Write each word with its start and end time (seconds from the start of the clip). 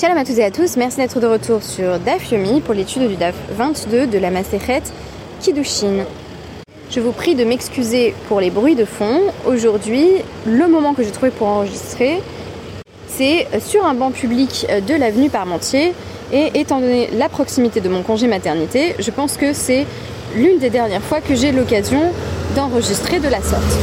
Shalom 0.00 0.16
à 0.16 0.24
toutes 0.24 0.38
et 0.38 0.44
à 0.44 0.50
tous, 0.50 0.78
merci 0.78 0.96
d'être 0.96 1.20
de 1.20 1.26
retour 1.26 1.62
sur 1.62 1.98
DAF 1.98 2.32
Yomi 2.32 2.62
pour 2.62 2.72
l'étude 2.72 3.06
du 3.06 3.16
DAF 3.16 3.34
22 3.50 4.06
de 4.06 4.16
la 4.16 4.30
Maseret 4.30 4.80
Kiddushin. 5.40 6.06
Je 6.90 7.00
vous 7.00 7.12
prie 7.12 7.34
de 7.34 7.44
m'excuser 7.44 8.14
pour 8.26 8.40
les 8.40 8.48
bruits 8.48 8.76
de 8.76 8.86
fond. 8.86 9.20
Aujourd'hui, 9.44 10.06
le 10.46 10.68
moment 10.68 10.94
que 10.94 11.02
j'ai 11.02 11.10
trouvé 11.10 11.30
pour 11.30 11.48
enregistrer, 11.48 12.22
c'est 13.08 13.46
sur 13.60 13.84
un 13.84 13.92
banc 13.92 14.10
public 14.10 14.66
de 14.88 14.94
l'avenue 14.94 15.28
Parmentier. 15.28 15.92
Et 16.32 16.58
étant 16.58 16.80
donné 16.80 17.10
la 17.12 17.28
proximité 17.28 17.82
de 17.82 17.90
mon 17.90 18.02
congé 18.02 18.26
maternité, 18.26 18.94
je 18.98 19.10
pense 19.10 19.36
que 19.36 19.52
c'est 19.52 19.86
l'une 20.34 20.58
des 20.58 20.70
dernières 20.70 21.02
fois 21.02 21.20
que 21.20 21.34
j'ai 21.34 21.52
l'occasion 21.52 22.00
d'enregistrer 22.56 23.20
de 23.20 23.28
la 23.28 23.42
sorte. 23.42 23.78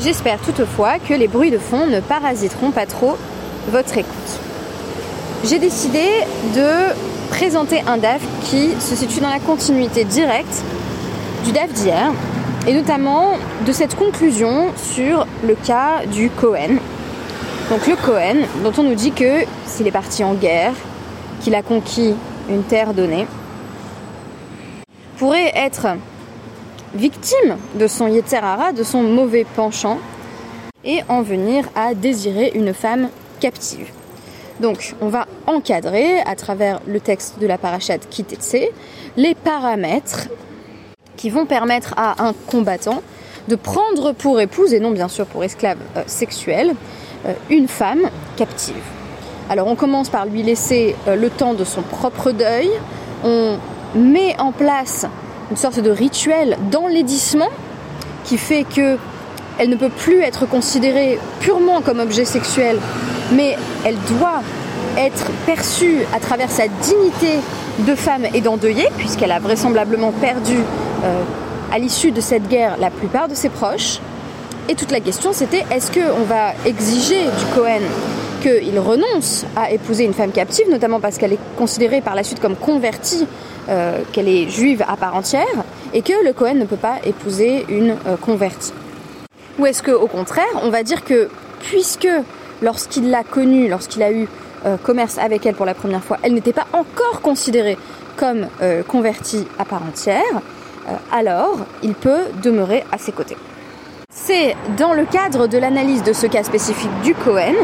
J'espère 0.00 0.38
toutefois 0.38 1.00
que 1.00 1.14
les 1.14 1.26
bruits 1.26 1.50
de 1.50 1.58
fond 1.58 1.86
ne 1.86 1.98
parasiteront 1.98 2.70
pas 2.70 2.86
trop 2.86 3.16
votre 3.72 3.98
écoute 3.98 4.47
j'ai 5.44 5.58
décidé 5.58 6.04
de 6.54 6.94
présenter 7.30 7.82
un 7.86 7.98
DAF 7.98 8.22
qui 8.44 8.70
se 8.80 8.96
situe 8.96 9.20
dans 9.20 9.28
la 9.28 9.38
continuité 9.38 10.04
directe 10.04 10.62
du 11.44 11.52
DAF 11.52 11.72
d'hier, 11.72 12.12
et 12.66 12.74
notamment 12.74 13.32
de 13.66 13.72
cette 13.72 13.94
conclusion 13.94 14.68
sur 14.76 15.26
le 15.46 15.54
cas 15.54 16.04
du 16.06 16.30
Cohen. 16.30 16.78
Donc 17.70 17.86
le 17.86 17.96
Cohen, 17.96 18.46
dont 18.64 18.72
on 18.78 18.82
nous 18.82 18.94
dit 18.94 19.12
que 19.12 19.44
s'il 19.66 19.86
est 19.86 19.92
parti 19.92 20.24
en 20.24 20.34
guerre, 20.34 20.72
qu'il 21.40 21.54
a 21.54 21.62
conquis 21.62 22.14
une 22.48 22.62
terre 22.62 22.92
donnée, 22.92 23.26
pourrait 25.18 25.52
être 25.54 25.86
victime 26.94 27.56
de 27.74 27.86
son 27.86 28.08
Yetzerara, 28.08 28.72
de 28.72 28.82
son 28.82 29.02
mauvais 29.02 29.46
penchant, 29.54 29.98
et 30.84 31.02
en 31.08 31.22
venir 31.22 31.64
à 31.74 31.94
désirer 31.94 32.52
une 32.54 32.72
femme 32.72 33.08
captive. 33.40 33.88
Donc, 34.60 34.94
on 35.00 35.08
va 35.08 35.26
encadrer 35.46 36.20
à 36.20 36.34
travers 36.34 36.80
le 36.86 37.00
texte 37.00 37.38
de 37.40 37.46
la 37.46 37.58
parachate 37.58 38.08
Kitetse 38.08 38.56
les 39.16 39.34
paramètres 39.34 40.28
qui 41.16 41.30
vont 41.30 41.46
permettre 41.46 41.94
à 41.96 42.24
un 42.24 42.32
combattant 42.32 43.02
de 43.48 43.56
prendre 43.56 44.12
pour 44.12 44.40
épouse, 44.40 44.72
et 44.72 44.80
non 44.80 44.90
bien 44.90 45.08
sûr 45.08 45.26
pour 45.26 45.42
esclave 45.42 45.78
euh, 45.96 46.02
sexuelle, 46.06 46.74
euh, 47.26 47.32
une 47.50 47.66
femme 47.66 48.02
captive. 48.36 48.74
Alors 49.50 49.66
on 49.68 49.74
commence 49.74 50.10
par 50.10 50.26
lui 50.26 50.42
laisser 50.42 50.94
euh, 51.06 51.16
le 51.16 51.30
temps 51.30 51.54
de 51.54 51.64
son 51.64 51.82
propre 51.82 52.30
deuil, 52.30 52.70
on 53.24 53.58
met 53.94 54.38
en 54.38 54.52
place 54.52 55.06
une 55.50 55.56
sorte 55.56 55.80
de 55.80 55.90
rituel 55.90 56.56
d'enlaidissement 56.70 57.48
qui 58.24 58.38
fait 58.38 58.64
que 58.64 58.98
elle 59.58 59.70
ne 59.70 59.76
peut 59.76 59.88
plus 59.88 60.20
être 60.20 60.46
considérée 60.46 61.18
purement 61.40 61.80
comme 61.80 61.98
objet 61.98 62.24
sexuel, 62.24 62.78
mais 63.32 63.56
elle 63.84 63.96
doit 64.18 64.42
être 64.96 65.30
perçue 65.46 66.00
à 66.14 66.20
travers 66.20 66.50
sa 66.50 66.68
dignité 66.68 67.38
de 67.86 67.94
femme 67.94 68.26
et 68.34 68.40
d'endeuillée, 68.40 68.88
puisqu'elle 68.96 69.32
a 69.32 69.38
vraisemblablement 69.38 70.12
perdu 70.12 70.56
euh, 71.04 71.22
à 71.72 71.78
l'issue 71.78 72.10
de 72.10 72.20
cette 72.20 72.48
guerre 72.48 72.76
la 72.78 72.90
plupart 72.90 73.28
de 73.28 73.34
ses 73.34 73.48
proches. 73.48 74.00
Et 74.68 74.74
toute 74.74 74.90
la 74.90 75.00
question 75.00 75.32
c'était 75.32 75.64
est-ce 75.70 75.92
qu'on 75.92 76.24
va 76.24 76.52
exiger 76.66 77.24
du 77.24 77.44
Cohen 77.54 77.80
qu'il 78.42 78.78
renonce 78.78 79.44
à 79.56 79.70
épouser 79.70 80.04
une 80.04 80.14
femme 80.14 80.30
captive, 80.30 80.68
notamment 80.70 81.00
parce 81.00 81.18
qu'elle 81.18 81.32
est 81.32 81.56
considérée 81.56 82.00
par 82.00 82.14
la 82.14 82.22
suite 82.22 82.40
comme 82.40 82.56
convertie, 82.56 83.26
euh, 83.68 84.00
qu'elle 84.12 84.28
est 84.28 84.48
juive 84.48 84.84
à 84.86 84.96
part 84.96 85.16
entière, 85.16 85.64
et 85.92 86.02
que 86.02 86.12
le 86.24 86.32
Cohen 86.32 86.54
ne 86.54 86.64
peut 86.64 86.76
pas 86.76 86.96
épouser 87.04 87.66
une 87.68 87.96
euh, 88.06 88.16
convertie? 88.20 88.72
Ou 89.58 89.66
est-ce 89.66 89.82
qu'au 89.82 90.06
contraire, 90.06 90.46
on 90.62 90.70
va 90.70 90.82
dire 90.82 91.04
que 91.04 91.28
puisque 91.60 92.08
lorsqu'il 92.62 93.10
l'a 93.10 93.24
connue, 93.24 93.68
lorsqu'il 93.68 94.02
a 94.02 94.12
eu 94.12 94.28
euh, 94.66 94.76
commerce 94.76 95.18
avec 95.18 95.46
elle 95.46 95.54
pour 95.54 95.66
la 95.66 95.74
première 95.74 96.02
fois, 96.02 96.18
elle 96.22 96.34
n'était 96.34 96.52
pas 96.52 96.66
encore 96.72 97.20
considérée 97.20 97.78
comme 98.16 98.48
euh, 98.60 98.82
convertie 98.82 99.46
à 99.58 99.64
part 99.64 99.82
entière, 99.82 100.22
euh, 100.88 100.92
alors 101.12 101.58
il 101.82 101.94
peut 101.94 102.24
demeurer 102.42 102.84
à 102.92 102.98
ses 102.98 103.12
côtés. 103.12 103.36
C'est 104.10 104.56
dans 104.76 104.94
le 104.94 105.04
cadre 105.04 105.46
de 105.46 105.58
l'analyse 105.58 106.02
de 106.02 106.12
ce 106.12 106.26
cas 106.26 106.42
spécifique 106.42 106.90
du 107.04 107.14
Cohen 107.14 107.54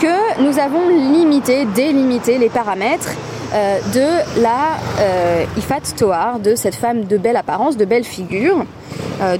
que 0.00 0.42
nous 0.42 0.58
avons 0.58 0.88
limité, 0.88 1.66
délimité 1.66 2.38
les 2.38 2.48
paramètres 2.48 3.12
de 3.52 4.40
la 4.40 4.78
Ifat 5.56 5.80
Toar, 5.96 6.38
de 6.38 6.54
cette 6.54 6.74
femme 6.74 7.04
de 7.04 7.16
belle 7.16 7.36
apparence, 7.36 7.76
de 7.76 7.84
belle 7.84 8.04
figure, 8.04 8.64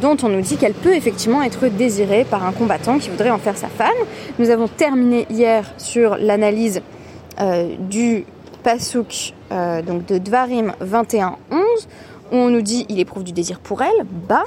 dont 0.02 0.16
on 0.22 0.28
nous 0.28 0.40
dit 0.40 0.56
qu'elle 0.56 0.74
peut 0.74 0.94
effectivement 0.94 1.42
être 1.42 1.68
désirée 1.68 2.24
par 2.28 2.44
un 2.44 2.52
combattant 2.52 2.98
qui 2.98 3.08
voudrait 3.10 3.30
en 3.30 3.38
faire 3.38 3.56
sa 3.56 3.68
femme. 3.68 3.88
Nous 4.38 4.50
avons 4.50 4.68
terminé 4.68 5.26
hier 5.30 5.64
sur 5.78 6.16
l'analyse 6.16 6.82
euh, 7.40 7.74
du 7.78 8.26
Pasuk 8.62 9.32
euh, 9.50 9.80
donc 9.80 10.04
de 10.04 10.18
Dvarim 10.18 10.74
21-11, 10.84 11.32
où 11.52 12.36
on 12.36 12.50
nous 12.50 12.60
dit 12.60 12.84
il 12.90 13.00
éprouve 13.00 13.24
du 13.24 13.32
désir 13.32 13.60
pour 13.60 13.80
elle, 13.80 14.04
ba, 14.28 14.44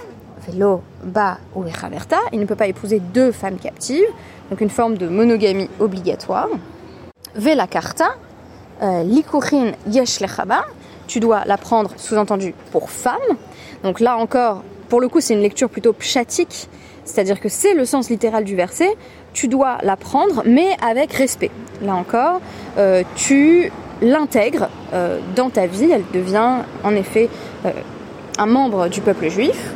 velo, 0.48 0.82
ba 1.04 1.40
ou 1.56 1.66
echaverta, 1.66 2.18
il 2.32 2.40
ne 2.40 2.46
peut 2.46 2.56
pas 2.56 2.68
épouser 2.68 3.00
deux 3.00 3.32
femmes 3.32 3.58
captives, 3.58 4.06
donc 4.52 4.62
une 4.62 4.70
forme 4.70 4.98
de 4.98 5.08
monogamie 5.08 5.70
obligatoire. 5.80 6.50
Vela 7.36 7.66
karta, 7.66 8.10
euh, 8.10 8.33
likurin 8.82 9.72
yesh 9.88 10.20
lechaba, 10.20 10.66
tu 11.08 11.20
dois 11.20 11.44
la 11.46 11.58
prendre 11.58 11.92
sous-entendu 11.98 12.54
pour 12.72 12.90
femme. 12.90 13.20
Donc 13.84 14.00
là 14.00 14.18
encore, 14.18 14.64
pour 14.90 15.02
le 15.02 15.08
coup, 15.08 15.22
c'est 15.22 15.34
une 15.34 15.42
lecture 15.42 15.70
plutôt 15.70 15.94
pchatique, 15.94 16.70
c'est-à-dire 17.06 17.40
que 17.40 17.50
c'est 17.50 17.74
le 17.74 17.86
sens 17.86 18.10
littéral 18.10 18.44
du 18.44 18.56
verset, 18.56 18.96
tu 19.34 19.48
dois 19.48 19.78
la 19.82 19.96
prendre, 19.96 20.44
mais 20.46 20.78
avec 20.86 21.12
respect. 21.14 21.52
Là 21.82 21.96
encore, 21.96 22.42
euh, 22.78 23.04
tu 23.16 23.72
l'intègres 24.02 24.70
euh, 24.94 25.20
dans 25.36 25.50
ta 25.50 25.66
vie, 25.66 25.92
elle 25.92 26.04
devient 26.14 26.58
en 26.84 26.96
effet 26.96 27.30
euh, 27.66 27.72
un 28.38 28.46
membre 28.46 28.88
du 28.88 29.02
peuple 29.02 29.30
juif. 29.30 29.74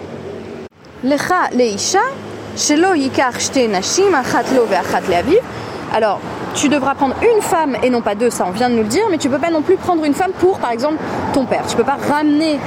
Alors, 5.93 6.19
tu 6.57 6.69
devras 6.69 6.95
prendre 6.95 7.15
une 7.21 7.41
femme 7.41 7.77
et 7.83 7.89
non 7.91 8.01
pas 8.01 8.15
deux, 8.15 8.31
ça 8.31 8.45
on 8.47 8.51
vient 8.51 8.69
de 8.69 8.75
nous 8.75 8.81
le 8.81 8.89
dire, 8.89 9.05
mais 9.11 9.19
tu 9.19 9.29
peux 9.29 9.37
pas 9.37 9.51
non 9.51 9.61
plus 9.61 9.75
prendre 9.75 10.03
une 10.03 10.15
femme 10.15 10.31
pour, 10.31 10.57
par 10.57 10.71
exemple, 10.71 10.97
ton 11.31 11.45
père. 11.45 11.63
Tu 11.67 11.75
peux 11.75 11.83
pas 11.83 11.97
ramener 12.09 12.59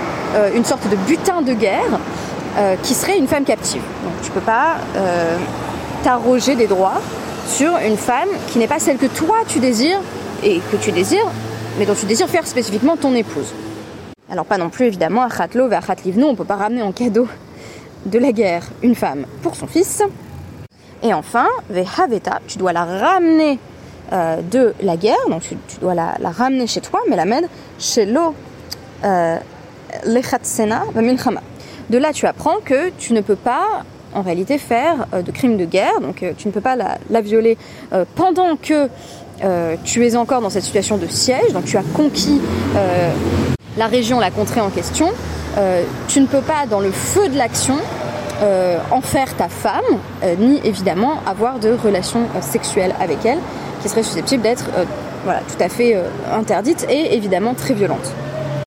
une 0.54 0.64
sorte 0.64 0.88
de 0.88 0.94
butin 0.96 1.42
de 1.42 1.52
guerre 1.52 1.98
qui 2.84 2.94
serait 2.94 3.18
une 3.18 3.26
femme 3.26 3.44
captive. 3.44 3.82
Donc 4.04 4.12
tu 4.22 4.30
peux 4.30 4.40
pas 4.40 4.76
t'arroger 6.04 6.54
des 6.54 6.68
droits 6.68 7.00
sur 7.48 7.76
une 7.78 7.96
femme 7.96 8.28
qui 8.48 8.58
n'est 8.58 8.68
pas 8.68 8.78
celle 8.78 8.96
que 8.96 9.06
toi 9.06 9.38
tu 9.48 9.58
désires 9.58 10.00
et 10.44 10.60
que 10.70 10.76
tu 10.76 10.92
désires, 10.92 11.26
mais 11.78 11.84
dont 11.84 11.94
tu 11.94 12.06
désires 12.06 12.28
faire 12.28 12.46
spécifiquement 12.46 12.96
ton 12.96 13.12
épouse. 13.14 13.52
Alors 14.30 14.44
pas 14.44 14.56
non 14.56 14.70
plus 14.70 14.86
évidemment 14.86 15.22
à 15.22 15.28
Khatlo 15.28 15.66
vers 15.66 15.84
Khatlivno, 15.84 16.28
on 16.28 16.36
peut 16.36 16.44
pas 16.44 16.54
ramener 16.54 16.82
en 16.82 16.92
cadeau 16.92 17.26
de 18.06 18.18
la 18.20 18.30
guerre 18.30 18.62
une 18.82 18.94
femme 18.94 19.24
pour 19.42 19.56
son 19.56 19.66
fils. 19.66 20.00
Et 21.02 21.12
enfin, 21.12 21.48
Vehaveta, 21.70 22.38
tu 22.46 22.58
dois 22.58 22.72
la 22.72 22.84
ramener 22.84 23.58
euh, 24.12 24.40
de 24.42 24.74
la 24.82 24.96
guerre, 24.96 25.28
donc 25.28 25.42
tu, 25.42 25.56
dois 25.80 25.94
la, 25.94 26.16
ramener 26.24 26.66
chez 26.66 26.80
toi, 26.80 26.98
mais 27.08 27.14
la 27.14 27.24
mettre 27.24 27.46
chez 27.78 28.06
l'eau 28.06 28.34
euh, 29.04 29.36
Lechatsena 30.04 30.82
De 31.90 31.98
là, 31.98 32.12
tu 32.12 32.26
apprends 32.26 32.56
que 32.64 32.90
tu 32.98 33.12
ne 33.12 33.20
peux 33.20 33.36
pas 33.36 33.84
en 34.12 34.22
réalité 34.22 34.58
faire 34.58 35.06
euh, 35.14 35.22
de 35.22 35.30
crimes 35.30 35.56
de 35.56 35.64
guerre. 35.64 36.00
Donc 36.00 36.24
tu 36.36 36.48
ne 36.48 36.52
peux 36.52 36.60
pas 36.60 36.74
la, 36.74 37.20
violer 37.20 37.56
pendant 38.16 38.56
que 38.56 38.88
tu 39.84 40.04
es 40.04 40.16
encore 40.16 40.40
dans 40.40 40.50
cette 40.50 40.64
situation 40.64 40.96
de 40.96 41.06
siège. 41.06 41.52
Donc 41.52 41.66
tu 41.66 41.76
as 41.76 41.84
conquis 41.94 42.40
la 43.76 43.86
région, 43.86 44.18
la 44.18 44.32
contrée 44.32 44.60
en 44.60 44.70
question. 44.70 45.10
tu 46.08 46.20
ne 46.20 46.26
peux 46.26 46.40
pas, 46.40 46.66
dans 46.68 46.80
le 46.80 46.90
feu 46.90 47.28
de 47.28 47.38
l'action, 47.38 47.76
en 48.90 49.00
faire 49.02 49.36
ta 49.36 49.48
femme, 49.48 50.00
ni 50.40 50.60
évidemment 50.64 51.22
avoir 51.26 51.60
de 51.60 51.70
relations 51.70 52.26
sexuelles 52.40 52.94
avec 53.00 53.24
elle, 53.24 53.38
qui 53.82 53.88
seraient 53.88 54.02
susceptibles 54.02 54.42
d'être 54.42 54.64
voilà, 55.24 55.40
tout 55.40 55.62
à 55.62 55.68
fait 55.68 55.96
interdites 56.32 56.86
et 56.88 57.14
évidemment 57.14 57.54
très 57.54 57.74
violentes. 57.74 58.12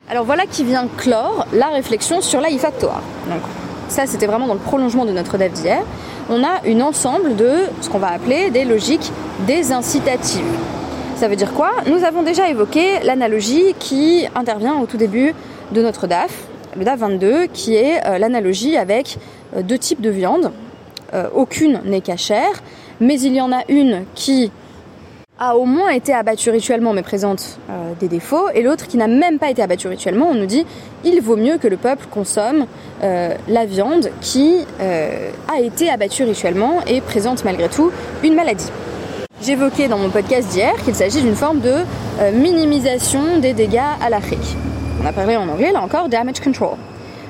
Alors 0.09 0.25
voilà 0.25 0.45
qui 0.45 0.63
vient 0.63 0.87
clore 0.97 1.47
la 1.53 1.67
réflexion 1.67 2.21
sur 2.21 2.41
la 2.41 2.49
Donc 2.49 3.41
ça 3.89 4.05
c'était 4.05 4.27
vraiment 4.27 4.47
dans 4.47 4.53
le 4.53 4.59
prolongement 4.59 5.05
de 5.05 5.11
notre 5.11 5.37
dev 5.37 5.51
d'hier, 5.51 5.81
on 6.29 6.43
a 6.43 6.65
une 6.65 6.81
ensemble 6.81 7.35
de 7.35 7.63
ce 7.81 7.89
qu'on 7.89 7.99
va 7.99 8.11
appeler 8.11 8.49
des 8.49 8.65
logiques 8.65 9.11
désincitatives. 9.47 10.45
Ça 11.15 11.27
veut 11.27 11.35
dire 11.35 11.53
quoi? 11.53 11.71
Nous 11.87 12.03
avons 12.03 12.23
déjà 12.23 12.49
évoqué 12.49 12.99
l'analogie 13.03 13.75
qui 13.79 14.25
intervient 14.35 14.75
au 14.75 14.85
tout 14.85 14.97
début 14.97 15.33
de 15.71 15.81
notre 15.81 16.07
DAF, 16.07 16.31
le 16.77 16.83
DAF 16.83 16.99
22, 16.99 17.47
qui 17.47 17.75
est 17.75 18.05
euh, 18.05 18.17
l'analogie 18.17 18.77
avec 18.77 19.17
euh, 19.55 19.61
deux 19.61 19.77
types 19.77 20.01
de 20.01 20.09
viande. 20.09 20.51
Euh, 21.13 21.29
aucune 21.33 21.81
n'est 21.85 22.01
cachère, 22.01 22.63
mais 22.99 23.19
il 23.19 23.33
y 23.33 23.41
en 23.41 23.51
a 23.51 23.61
une 23.69 24.05
qui 24.15 24.51
a 25.39 25.57
au 25.57 25.65
moins 25.65 25.89
été 25.89 26.13
abattue 26.13 26.51
rituellement 26.51 26.93
mais 26.93 27.01
présente 27.01 27.59
euh, 27.69 27.93
des 27.99 28.07
défauts, 28.07 28.49
et 28.53 28.61
l'autre 28.61 28.87
qui 28.87 28.97
n'a 28.97 29.07
même 29.07 29.39
pas 29.39 29.49
été 29.49 29.61
abattue 29.61 29.87
rituellement, 29.87 30.29
on 30.29 30.35
nous 30.35 30.45
dit 30.45 30.65
il 31.03 31.21
vaut 31.21 31.35
mieux 31.35 31.57
que 31.57 31.67
le 31.67 31.77
peuple 31.77 32.05
consomme 32.09 32.65
euh, 33.03 33.33
la 33.47 33.65
viande 33.65 34.09
qui 34.21 34.65
euh, 34.79 35.31
a 35.53 35.59
été 35.59 35.89
abattue 35.89 36.23
rituellement 36.23 36.81
et 36.87 37.01
présente 37.01 37.43
malgré 37.43 37.67
tout 37.67 37.91
une 38.23 38.35
maladie. 38.35 38.69
J'évoquais 39.41 39.87
dans 39.87 39.97
mon 39.97 40.09
podcast 40.09 40.49
d'hier 40.49 40.73
qu'il 40.85 40.95
s'agit 40.95 41.21
d'une 41.21 41.35
forme 41.35 41.59
de 41.59 41.73
minimisation 42.33 43.39
des 43.39 43.53
dégâts 43.53 43.81
à 44.01 44.09
l'Afrique. 44.09 44.55
On 45.03 45.05
a 45.05 45.11
parlé 45.11 45.35
en 45.35 45.49
anglais, 45.49 45.73
là 45.73 45.81
encore, 45.81 46.07
damage 46.07 46.39
control. 46.39 46.77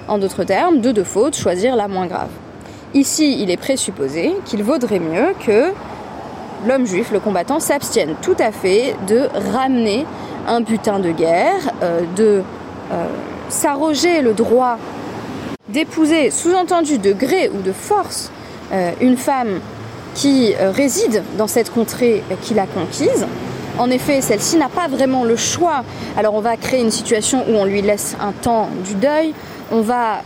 En 0.08 0.20
d'autres 0.20 0.44
termes, 0.44 0.80
de 0.80 0.92
deux 0.92 1.04
fautes, 1.04 1.36
choisir 1.36 1.76
la 1.76 1.88
moins 1.88 2.06
grave. 2.06 2.30
Ici, 2.94 3.42
il 3.42 3.50
est 3.50 3.58
présupposé 3.58 4.36
qu'il 4.46 4.62
vaudrait 4.62 5.00
mieux 5.00 5.34
que 5.44 5.72
l'homme 6.68 6.86
juif, 6.86 7.12
le 7.12 7.19
combattant, 7.19 7.60
s'abstienne 7.60 8.15
tout 8.21 8.36
à 8.39 8.51
fait 8.51 8.95
de 9.07 9.27
ramener 9.54 10.06
un 10.48 10.62
butin 10.62 11.00
de 11.00 11.12
guerre, 11.12 11.71
euh, 11.81 12.01
de 12.15 12.44
euh, 12.92 13.06
s'arroger 13.50 14.21
le 14.21 14.33
droit 14.33 14.77
d'épouser, 15.69 16.30
sous-entendu 16.30 16.98
de 16.98 17.13
gré 17.13 17.50
ou 17.50 17.62
de 17.62 17.71
force, 17.71 18.31
euh, 18.71 18.92
une 19.01 19.18
femme 19.18 19.60
qui 20.13 20.54
réside 20.56 21.24
dans 21.39 21.48
cette 21.48 21.74
contrée 21.74 22.21
qu'il 22.44 22.60
a 22.60 22.68
conquise. 22.68 23.25
En 23.80 23.89
effet, 23.89 24.21
celle-ci 24.21 24.57
n'a 24.57 24.69
pas 24.69 24.88
vraiment 24.88 25.24
le 25.24 25.36
choix. 25.36 25.83
Alors 26.15 26.36
on 26.36 26.39
va 26.39 26.56
créer 26.56 26.81
une 26.81 26.92
situation 26.92 27.44
où 27.50 27.56
on 27.56 27.65
lui 27.65 27.81
laisse 27.81 28.15
un 28.21 28.31
temps 28.31 28.69
du 28.86 28.94
deuil. 28.94 29.33
On 29.71 29.81
va, 29.81 30.21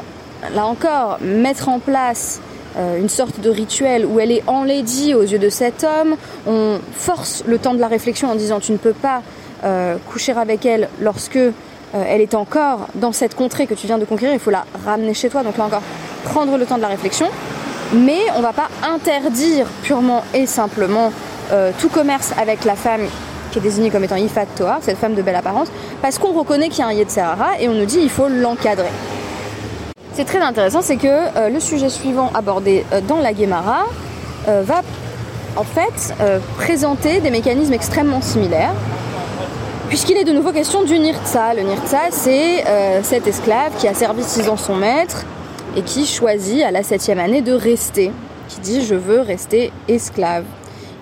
là 0.53 0.65
encore, 0.65 1.19
mettre 1.21 1.69
en 1.69 1.79
place 1.79 2.41
euh, 2.77 2.99
une 2.99 3.09
sorte 3.09 3.39
de 3.39 3.49
rituel 3.49 4.05
où 4.05 4.19
elle 4.19 4.31
est 4.31 4.43
enlaidie 4.45 5.15
aux 5.15 5.23
yeux 5.23 5.39
de 5.39 5.49
cet 5.49 5.83
homme. 5.83 6.15
On 6.45 6.79
force 6.93 7.43
le 7.47 7.57
temps 7.57 7.73
de 7.73 7.79
la 7.79 7.87
réflexion 7.87 8.29
en 8.29 8.35
disant 8.35 8.59
tu 8.59 8.71
ne 8.71 8.77
peux 8.77 8.93
pas 8.93 9.21
euh, 9.63 9.97
coucher 10.11 10.33
avec 10.33 10.65
elle 10.65 10.87
lorsque 11.01 11.37
euh, 11.37 11.51
elle 11.93 12.21
est 12.21 12.35
encore 12.35 12.87
dans 12.93 13.11
cette 13.11 13.33
contrée 13.33 13.65
que 13.65 13.73
tu 13.73 13.87
viens 13.87 13.97
de 13.97 14.05
conquérir. 14.05 14.33
Il 14.33 14.39
faut 14.39 14.51
la 14.51 14.65
ramener 14.85 15.15
chez 15.15 15.29
toi. 15.29 15.41
Donc 15.41 15.57
là 15.57 15.65
encore, 15.65 15.81
prendre 16.23 16.55
le 16.57 16.65
temps 16.65 16.77
de 16.77 16.83
la 16.83 16.89
réflexion. 16.89 17.27
Mais 17.93 18.19
on 18.35 18.39
ne 18.39 18.43
va 18.43 18.53
pas 18.53 18.67
interdire 18.83 19.65
purement 19.81 20.23
et 20.33 20.45
simplement 20.45 21.13
tout 21.79 21.87
commerce 21.87 22.33
avec 22.37 22.65
la 22.65 22.75
femme 22.75 23.07
qui 23.51 23.59
est 23.59 23.61
désignée 23.61 23.89
comme 23.89 24.03
étant 24.03 24.17
Ifat 24.17 24.45
Toar, 24.57 24.79
cette 24.81 24.97
femme 24.97 25.15
de 25.15 25.21
belle 25.21 25.37
apparence, 25.37 25.69
parce 26.01 26.19
qu'on 26.19 26.33
reconnaît 26.33 26.67
qu'il 26.67 26.79
y 26.79 26.81
a 26.81 26.87
un 26.87 26.91
Yetzerara 26.91 27.61
et 27.61 27.69
on 27.69 27.73
nous 27.73 27.85
dit 27.85 27.99
il 28.01 28.09
faut 28.09 28.27
l'encadrer 28.27 28.91
c'est 30.17 30.25
très 30.25 30.41
intéressant, 30.41 30.81
c'est 30.81 30.97
que 30.97 31.07
euh, 31.07 31.49
le 31.49 31.59
sujet 31.59 31.89
suivant 31.89 32.31
abordé 32.33 32.83
euh, 32.91 33.01
dans 33.01 33.19
la 33.19 33.33
Guémara 33.33 33.85
euh, 34.47 34.63
va 34.63 34.81
en 35.55 35.63
fait 35.63 36.13
présenter 36.57 37.19
des 37.19 37.31
mécanismes 37.31 37.73
extrêmement 37.73 38.21
similaires. 38.21 38.73
Puisqu'il 39.89 40.17
est 40.17 40.23
de 40.23 40.31
nouveau 40.31 40.51
question 40.51 40.83
du 40.83 40.97
Nirtsa. 40.99 41.55
Le 41.55 41.63
Nirtsa, 41.63 42.11
c'est 42.11 42.63
cet 43.01 43.25
esclave 43.25 43.71
qui 43.79 43.87
a 43.87 43.95
servi 43.95 44.23
six 44.23 44.49
ans 44.49 44.57
son 44.57 44.75
maître 44.75 45.25
et 45.75 45.81
qui 45.81 46.05
choisit 46.05 46.61
à 46.61 46.69
la 46.69 46.83
septième 46.83 47.17
année 47.17 47.41
de 47.41 47.53
rester, 47.53 48.11
qui 48.49 48.59
dit 48.59 48.85
je 48.85 48.93
veux 48.93 49.21
rester 49.21 49.71
esclave. 49.87 50.43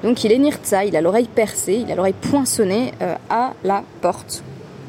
Donc 0.04 0.24
il 0.24 0.32
est 0.32 0.38
Nirtsa, 0.38 0.86
il 0.86 0.96
a 0.96 1.02
l'oreille 1.02 1.28
percée, 1.28 1.84
il 1.86 1.92
a 1.92 1.96
l'oreille 1.96 2.14
poinçonnée 2.14 2.94
à 3.30 3.52
la 3.66 3.84
porte. 4.00 4.42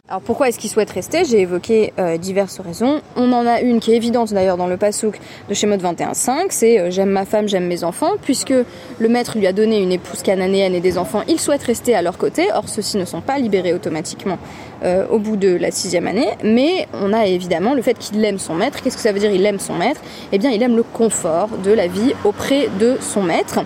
Alors 0.09 0.23
pourquoi 0.23 0.49
est-ce 0.49 0.61
qu'il 0.61 0.71
souhaite 0.71 0.93
rester? 0.93 1.25
J'ai 1.25 1.41
évoqué 1.41 1.93
euh, 1.99 2.17
diverses 2.17 2.61
raisons. 2.61 3.01
On 3.17 3.33
en 3.33 3.45
a 3.45 3.61
une 3.61 3.81
qui 3.81 3.91
est 3.91 3.97
évidente 3.97 4.33
d'ailleurs 4.33 4.57
dans 4.57 4.69
le 4.69 4.77
Passouk 4.77 5.19
de 5.49 5.53
Shemot 5.53 5.79
21.5, 5.79 6.47
c'est 6.51 6.79
euh, 6.79 6.91
j'aime 6.93 7.11
ma 7.11 7.25
femme, 7.25 7.49
j'aime 7.49 7.67
mes 7.67 7.83
enfants, 7.83 8.13
puisque 8.23 8.55
le 9.01 9.09
maître 9.09 9.37
lui 9.37 9.49
a 9.49 9.53
donné 9.53 9.83
une 9.83 9.91
épouse 9.91 10.23
cananéenne 10.23 10.77
et 10.77 10.81
des 10.81 10.97
enfants, 10.97 11.23
il 11.27 11.41
souhaite 11.41 11.65
rester 11.65 11.97
à 11.97 12.03
leur 12.03 12.19
côté, 12.19 12.47
or 12.55 12.69
ceux-ci 12.69 12.99
ne 12.99 13.05
sont 13.05 13.21
pas 13.21 13.39
libérés 13.39 13.75
automatiquement 13.75 14.39
euh, 14.85 15.09
au 15.11 15.19
bout 15.19 15.35
de 15.35 15.53
la 15.57 15.73
sixième 15.73 16.07
année, 16.07 16.29
mais 16.45 16.87
on 16.93 17.13
a 17.13 17.27
évidemment 17.27 17.75
le 17.75 17.83
fait 17.83 17.99
qu'il 17.99 18.25
aime 18.25 18.39
son 18.39 18.55
maître. 18.55 18.83
Qu'est-ce 18.85 18.97
que 18.97 19.03
ça 19.03 19.11
veut 19.11 19.19
dire 19.19 19.33
il 19.33 19.45
aime 19.45 19.59
son 19.59 19.75
maître? 19.75 20.01
Eh 20.31 20.39
bien 20.39 20.53
il 20.53 20.63
aime 20.63 20.77
le 20.77 20.85
confort 20.85 21.49
de 21.65 21.73
la 21.73 21.89
vie 21.89 22.13
auprès 22.25 22.69
de 22.79 22.97
son 23.01 23.25
maître. 23.25 23.65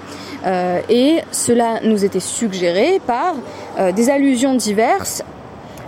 et 0.88 1.18
cela 1.32 1.80
nous 1.84 2.02
était 2.02 2.18
suggéré 2.18 2.98
par 3.06 3.34
des 3.92 4.08
allusions 4.08 4.54
diverses 4.54 5.22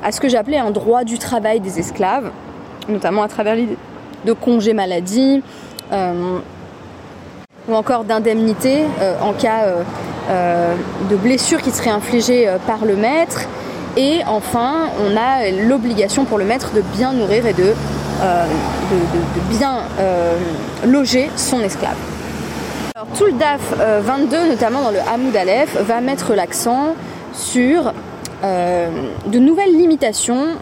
à 0.02 0.12
ce 0.12 0.20
que 0.20 0.28
j'appelais 0.28 0.58
un 0.58 0.70
droit 0.70 1.04
du 1.04 1.18
travail 1.18 1.60
des 1.60 1.78
esclaves, 1.78 2.30
notamment 2.88 3.22
à 3.22 3.28
travers 3.28 3.54
l'idée 3.54 3.76
de 4.24 4.32
congé 4.32 4.72
maladie 4.72 5.42
euh, 5.92 6.38
ou 7.68 7.74
encore 7.74 8.04
d'indemnité 8.04 8.84
euh, 9.00 9.14
en 9.20 9.32
cas 9.32 9.64
euh, 10.30 10.74
de 11.10 11.16
blessure 11.16 11.60
qui 11.62 11.70
serait 11.70 11.90
infligée 11.90 12.48
par 12.66 12.84
le 12.84 12.96
maître. 12.96 13.42
Et 13.96 14.20
enfin, 14.26 14.86
on 15.04 15.16
a 15.16 15.50
l'obligation 15.50 16.24
pour 16.24 16.38
le 16.38 16.44
maître 16.44 16.72
de 16.72 16.80
bien 16.96 17.12
nourrir 17.12 17.46
et 17.46 17.52
de, 17.52 17.74
bien 19.50 19.80
loger 20.86 21.30
son 21.36 21.60
esclave. 21.60 21.96
Alors, 22.94 23.08
tout 23.18 23.26
le 23.26 23.32
DAF 23.32 23.74
22, 24.02 24.48
notamment 24.48 24.80
dans 24.82 24.92
le 24.92 25.00
Hamoud 25.12 25.36
Aleph, 25.36 25.76
va 25.82 26.00
mettre 26.00 26.34
l'accent 26.34 26.94
sur 27.34 27.92
euh, 28.44 28.88
de 29.26 29.38
nouvelles 29.38 29.76
limitations 29.76 30.56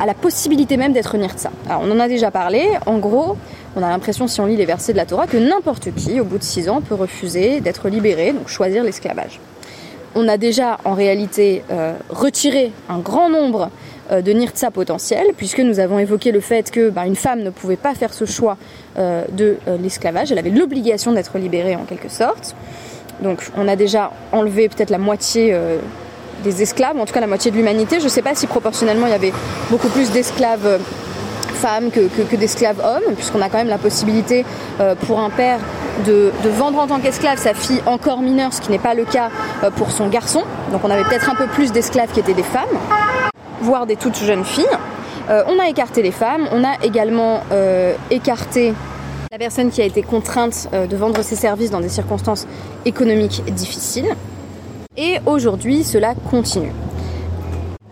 à 0.00 0.06
la 0.06 0.14
possibilité 0.14 0.76
même 0.76 0.92
d'être 0.92 1.16
nirtsa. 1.16 1.50
Alors 1.68 1.82
on 1.84 1.90
en 1.90 2.00
a 2.00 2.08
déjà 2.08 2.30
parlé, 2.30 2.70
en 2.86 2.98
gros, 2.98 3.36
on 3.76 3.82
a 3.82 3.88
l'impression 3.88 4.26
si 4.26 4.40
on 4.40 4.46
lit 4.46 4.56
les 4.56 4.64
versets 4.64 4.92
de 4.92 4.96
la 4.96 5.06
Torah 5.06 5.26
que 5.26 5.36
n'importe 5.36 5.94
qui, 5.94 6.18
au 6.20 6.24
bout 6.24 6.38
de 6.38 6.42
six 6.42 6.68
ans, 6.68 6.80
peut 6.80 6.94
refuser 6.94 7.60
d'être 7.60 7.88
libéré, 7.88 8.32
donc 8.32 8.48
choisir 8.48 8.84
l'esclavage. 8.84 9.40
On 10.14 10.28
a 10.28 10.38
déjà 10.38 10.78
en 10.84 10.94
réalité 10.94 11.62
euh, 11.70 11.94
retiré 12.08 12.72
un 12.88 12.98
grand 13.00 13.28
nombre 13.28 13.70
euh, 14.10 14.22
de 14.22 14.32
nirtsa 14.32 14.70
potentiels, 14.70 15.28
puisque 15.36 15.60
nous 15.60 15.78
avons 15.78 15.98
évoqué 15.98 16.32
le 16.32 16.40
fait 16.40 16.70
que 16.70 16.88
bah, 16.88 17.06
une 17.06 17.16
femme 17.16 17.42
ne 17.42 17.50
pouvait 17.50 17.76
pas 17.76 17.94
faire 17.94 18.14
ce 18.14 18.24
choix 18.24 18.56
de 18.96 19.58
l'esclavage, 19.78 20.32
elle 20.32 20.38
avait 20.38 20.48
l'obligation 20.48 21.12
d'être 21.12 21.36
libérée 21.36 21.76
en 21.76 21.84
quelque 21.84 22.08
sorte. 22.08 22.56
Donc 23.20 23.50
on 23.58 23.68
a 23.68 23.76
déjà 23.76 24.10
enlevé 24.32 24.70
peut-être 24.70 24.88
la 24.88 24.96
moitié 24.96 25.54
des 26.42 26.62
esclaves, 26.62 26.98
en 26.98 27.04
tout 27.04 27.12
cas 27.12 27.20
la 27.20 27.26
moitié 27.26 27.50
de 27.50 27.56
l'humanité. 27.56 27.98
Je 27.98 28.04
ne 28.04 28.08
sais 28.08 28.22
pas 28.22 28.34
si 28.34 28.46
proportionnellement 28.46 29.06
il 29.06 29.12
y 29.12 29.14
avait 29.14 29.32
beaucoup 29.70 29.88
plus 29.88 30.10
d'esclaves 30.10 30.66
euh, 30.66 30.78
femmes 31.54 31.90
que, 31.90 32.36
d'esclaves 32.36 32.80
hommes, 32.84 33.14
puisqu'on 33.14 33.40
a 33.40 33.48
quand 33.48 33.58
même 33.58 33.68
la 33.68 33.78
possibilité 33.78 34.44
euh, 34.80 34.94
pour 34.94 35.20
un 35.20 35.30
père 35.30 35.58
de, 36.04 36.30
vendre 36.50 36.78
en 36.78 36.86
tant 36.86 37.00
qu'esclave 37.00 37.38
sa 37.38 37.54
fille 37.54 37.80
encore 37.86 38.20
mineure, 38.20 38.52
ce 38.52 38.60
qui 38.60 38.70
n'est 38.70 38.78
pas 38.78 38.94
le 38.94 39.04
cas 39.04 39.30
euh, 39.64 39.70
pour 39.70 39.90
son 39.90 40.08
garçon. 40.08 40.42
Donc 40.70 40.82
on 40.84 40.90
avait 40.90 41.04
peut-être 41.04 41.30
un 41.30 41.34
peu 41.34 41.46
plus 41.46 41.72
d'esclaves 41.72 42.12
qui 42.12 42.20
étaient 42.20 42.34
des 42.34 42.42
femmes, 42.42 42.64
voire 43.62 43.86
des 43.86 43.96
toutes 43.96 44.16
jeunes 44.16 44.44
filles. 44.44 44.66
on 45.28 45.58
a 45.58 45.68
écarté 45.68 46.02
les 46.02 46.12
femmes, 46.12 46.46
on 46.52 46.62
a 46.62 46.74
également 46.84 47.40
écarté 48.10 48.74
la 49.32 49.38
personne 49.38 49.70
qui 49.70 49.80
a 49.80 49.84
été 49.84 50.02
contrainte 50.02 50.68
de 50.72 50.96
vendre 50.96 51.22
ses 51.22 51.36
services 51.36 51.70
dans 51.70 51.80
des 51.80 51.88
circonstances 51.88 52.46
économiques 52.84 53.42
difficiles. 53.48 54.14
Et 54.98 55.18
aujourd'hui, 55.26 55.84
cela 55.84 56.14
continue. 56.30 56.72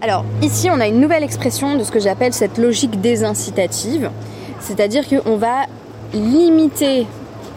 Alors 0.01 0.25
ici, 0.43 0.71
on 0.71 0.81
a 0.81 0.87
une 0.87 1.00
nouvelle 1.00 1.23
expression 1.23 1.76
de 1.76 1.85
ce 1.85 1.90
que 1.90 2.00
j'appelle 2.00 2.33
cette 2.33 2.57
logique 2.57 3.00
désincitative, 3.00 4.11
c'est-à-dire 4.61 5.05
qu'on 5.07 5.37
va 5.37 5.67
limiter, 6.14 7.07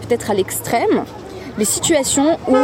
peut-être 0.01 0.31
à 0.31 0.33
l'extrême, 0.33 1.05
les 1.57 1.65
situations 1.65 2.37
où 2.47 2.57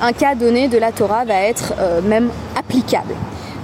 un 0.00 0.12
cas 0.12 0.34
donné 0.34 0.68
de 0.68 0.78
la 0.78 0.92
Torah 0.92 1.24
va 1.24 1.34
être 1.34 1.74
euh, 1.78 2.00
même 2.00 2.30
applicable. 2.56 3.14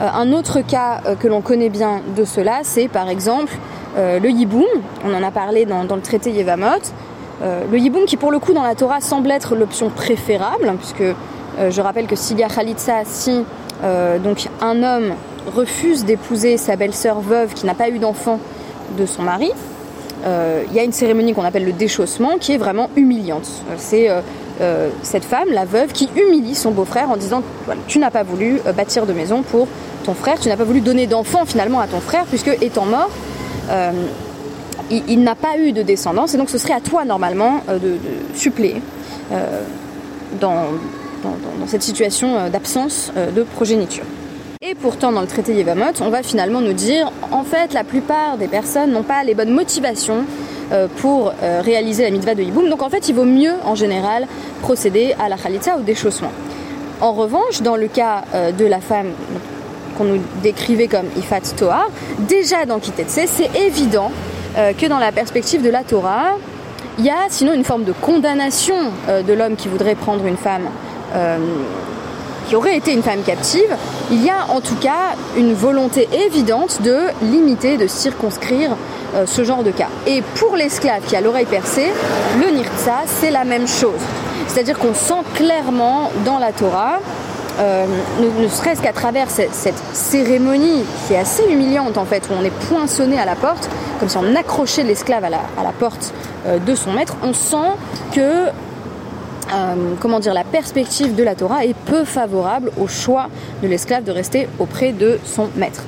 Euh, 0.00 0.08
un 0.12 0.32
autre 0.32 0.60
cas 0.60 1.00
euh, 1.06 1.14
que 1.14 1.28
l'on 1.28 1.40
connaît 1.40 1.68
bien 1.70 2.00
de 2.16 2.24
cela, 2.24 2.60
c'est 2.62 2.88
par 2.88 3.08
exemple 3.08 3.52
le 3.96 4.28
yiboum. 4.28 4.64
On 5.04 5.12
en 5.12 5.24
a 5.24 5.32
parlé 5.32 5.64
dans, 5.64 5.82
le 5.82 6.00
traité 6.00 6.30
Yevamot. 6.30 6.92
le 7.42 7.76
yiboum 7.76 8.04
qui 8.04 8.16
pour 8.16 8.30
le 8.30 8.38
coup 8.38 8.52
dans 8.52 8.62
la 8.62 8.76
Torah 8.76 9.00
semble 9.00 9.28
être 9.32 9.56
l'option 9.56 9.90
préférable, 9.90 10.72
puisque 10.78 11.00
euh, 11.00 11.14
je 11.70 11.80
rappelle 11.80 12.06
que 12.06 12.16
s'il 12.16 12.38
y 12.38 12.44
a 12.44 12.48
Khalitsa, 12.48 13.04
si 13.04 13.44
euh, 13.84 14.18
donc 14.18 14.48
un 14.60 14.82
homme 14.82 15.14
refuse 15.54 16.04
d'épouser 16.04 16.56
sa 16.56 16.76
belle-sœur 16.76 17.20
veuve 17.20 17.54
qui 17.54 17.64
n'a 17.64 17.74
pas 17.74 17.88
eu 17.88 17.98
d'enfant 17.98 18.40
de 18.96 19.06
son 19.06 19.22
mari, 19.22 19.50
euh, 20.26 20.64
il 20.68 20.76
y 20.76 20.80
a 20.80 20.82
une 20.82 20.92
cérémonie 20.92 21.32
qu'on 21.32 21.44
appelle 21.44 21.64
le 21.64 21.72
déchaussement 21.72 22.38
qui 22.40 22.52
est 22.52 22.58
vraiment 22.58 22.90
humiliante. 22.96 23.48
C'est 23.76 24.08
cette 25.02 25.24
femme, 25.24 25.48
la 25.52 25.64
veuve, 25.64 25.92
qui 25.92 26.08
humilie 26.16 26.56
son 26.56 26.72
beau-frère 26.72 27.10
en 27.10 27.16
disant 27.16 27.42
Tu 27.86 28.00
n'as 28.00 28.10
pas 28.10 28.24
voulu 28.24 28.60
bâtir 28.76 29.06
de 29.06 29.12
maison 29.12 29.42
pour 29.42 29.68
ton 30.04 30.14
frère, 30.14 30.40
tu 30.40 30.48
n'as 30.48 30.56
pas 30.56 30.64
voulu 30.64 30.80
donner 30.80 31.06
d'enfant 31.06 31.44
finalement 31.44 31.78
à 31.78 31.86
ton 31.86 32.00
frère, 32.00 32.24
puisque 32.24 32.50
étant 32.60 32.84
mort, 32.84 33.10
il, 34.90 35.22
n'a 35.22 35.36
pas 35.36 35.56
eu 35.58 35.70
de 35.70 35.82
descendance, 35.82 36.34
et 36.34 36.38
donc 36.38 36.50
ce 36.50 36.58
serait 36.58 36.72
à 36.72 36.80
toi 36.80 37.04
normalement 37.04 37.62
de, 37.68 37.78
de 37.78 37.98
suppléer 38.34 38.82
dans, 40.40 40.64
dans, 41.22 41.66
cette 41.66 41.82
situation 41.82 42.36
euh, 42.36 42.48
d'absence 42.48 43.12
euh, 43.16 43.30
de 43.30 43.42
progéniture. 43.42 44.04
Et 44.60 44.74
pourtant, 44.74 45.12
dans 45.12 45.20
le 45.20 45.26
traité 45.26 45.54
Yevamot, 45.54 46.00
on 46.00 46.10
va 46.10 46.22
finalement 46.22 46.60
nous 46.60 46.72
dire, 46.72 47.12
en 47.30 47.44
fait, 47.44 47.72
la 47.72 47.84
plupart 47.84 48.38
des 48.38 48.48
personnes 48.48 48.90
n'ont 48.90 49.02
pas 49.02 49.22
les 49.22 49.34
bonnes 49.34 49.52
motivations 49.52 50.24
euh, 50.72 50.88
pour 50.96 51.32
réaliser 51.64 52.02
la 52.02 52.10
mitzvah 52.10 52.34
de 52.34 52.42
Yiboum. 52.42 52.68
Donc 52.68 52.82
en 52.82 52.90
fait, 52.90 53.08
il 53.08 53.14
vaut 53.14 53.24
mieux, 53.24 53.54
en 53.64 53.74
général, 53.74 54.26
procéder 54.60 55.14
à 55.20 55.28
la 55.28 55.36
khalitza 55.36 55.76
ou 55.76 55.82
déchaussement. 55.82 56.32
En 57.00 57.12
revanche, 57.12 57.62
dans 57.62 57.76
le 57.76 57.86
cas 57.86 58.24
de 58.58 58.66
la 58.66 58.80
femme 58.80 59.12
qu'on 59.96 60.04
nous 60.04 60.20
décrivait 60.42 60.88
comme 60.88 61.06
Ifat 61.16 61.54
Toa, 61.56 61.86
déjà 62.18 62.66
dans 62.66 62.80
Kitetse, 62.80 63.20
c'est 63.26 63.56
évident 63.56 64.10
que 64.56 64.86
dans 64.86 64.98
la 64.98 65.12
perspective 65.12 65.62
de 65.62 65.70
la 65.70 65.84
Torah, 65.84 66.32
il 66.98 67.04
y 67.04 67.10
a 67.10 67.28
sinon 67.28 67.52
une 67.52 67.62
forme 67.62 67.84
de 67.84 67.92
condamnation 67.92 68.74
de 69.08 69.32
l'homme 69.32 69.54
qui 69.54 69.68
voudrait 69.68 69.94
prendre 69.94 70.26
une 70.26 70.36
femme 70.36 70.68
qui 72.48 72.56
aurait 72.56 72.76
été 72.76 72.92
une 72.92 73.02
femme 73.02 73.22
captive, 73.22 73.76
il 74.10 74.24
y 74.24 74.30
a 74.30 74.46
en 74.48 74.60
tout 74.60 74.76
cas 74.76 75.14
une 75.36 75.52
volonté 75.52 76.08
évidente 76.26 76.80
de 76.82 77.08
limiter, 77.22 77.76
de 77.76 77.86
circonscrire 77.86 78.70
euh, 79.14 79.26
ce 79.26 79.44
genre 79.44 79.62
de 79.62 79.70
cas. 79.70 79.88
Et 80.06 80.22
pour 80.34 80.56
l'esclave 80.56 81.02
qui 81.06 81.14
a 81.14 81.20
l'oreille 81.20 81.46
percée, 81.46 81.88
le 82.40 82.50
nirtsa, 82.50 83.02
c'est 83.06 83.30
la 83.30 83.44
même 83.44 83.68
chose. 83.68 84.00
C'est-à-dire 84.46 84.78
qu'on 84.78 84.94
sent 84.94 85.22
clairement 85.34 86.10
dans 86.24 86.38
la 86.38 86.52
Torah, 86.52 87.00
euh, 87.58 87.86
ne, 88.20 88.48
serait-ce 88.48 88.80
qu'à 88.80 88.92
travers 88.92 89.28
cette, 89.30 89.52
cérémonie 89.92 90.84
qui 91.06 91.14
est 91.14 91.18
assez 91.18 91.44
humiliante 91.50 91.98
en 91.98 92.04
fait, 92.04 92.28
où 92.30 92.34
on 92.38 92.44
est 92.44 92.54
poinçonné 92.68 93.18
à 93.18 93.24
la 93.24 93.34
porte, 93.34 93.68
comme 93.98 94.08
si 94.08 94.16
on 94.16 94.34
accrochait 94.36 94.84
l'esclave 94.84 95.24
à 95.24 95.30
la, 95.30 95.72
porte 95.78 96.14
euh, 96.46 96.58
de 96.58 96.74
son 96.74 96.92
maître, 96.92 97.16
on 97.22 97.34
sent 97.34 97.72
que 98.14 98.46
euh, 99.52 99.94
comment 100.00 100.20
dire, 100.20 100.34
la 100.34 100.44
perspective 100.44 101.14
de 101.14 101.22
la 101.22 101.34
Torah 101.34 101.64
est 101.64 101.74
peu 101.74 102.04
favorable 102.04 102.70
au 102.78 102.86
choix 102.86 103.28
de 103.62 103.68
l'esclave 103.68 104.04
de 104.04 104.12
rester 104.12 104.48
auprès 104.58 104.92
de 104.92 105.18
son 105.24 105.48
maître. 105.56 105.84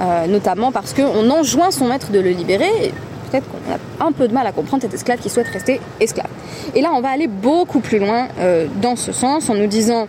Euh, 0.00 0.26
notamment 0.26 0.72
parce 0.72 0.94
qu'on 0.94 1.28
enjoint 1.30 1.70
son 1.70 1.86
maître 1.86 2.10
de 2.10 2.20
le 2.20 2.30
libérer, 2.30 2.70
et 2.82 2.94
peut-être 3.30 3.46
qu'on 3.48 3.72
a 3.72 4.06
un 4.06 4.12
peu 4.12 4.28
de 4.28 4.34
mal 4.34 4.46
à 4.46 4.52
comprendre 4.52 4.82
cet 4.82 4.94
esclave 4.94 5.18
qui 5.18 5.28
souhaite 5.28 5.48
rester 5.48 5.80
esclave. 5.98 6.28
Et 6.74 6.80
là, 6.80 6.90
on 6.94 7.00
va 7.00 7.08
aller 7.08 7.26
beaucoup 7.26 7.80
plus 7.80 7.98
loin 7.98 8.28
euh, 8.38 8.66
dans 8.80 8.96
ce 8.96 9.12
sens 9.12 9.50
en 9.50 9.54
nous 9.54 9.66
disant 9.66 10.06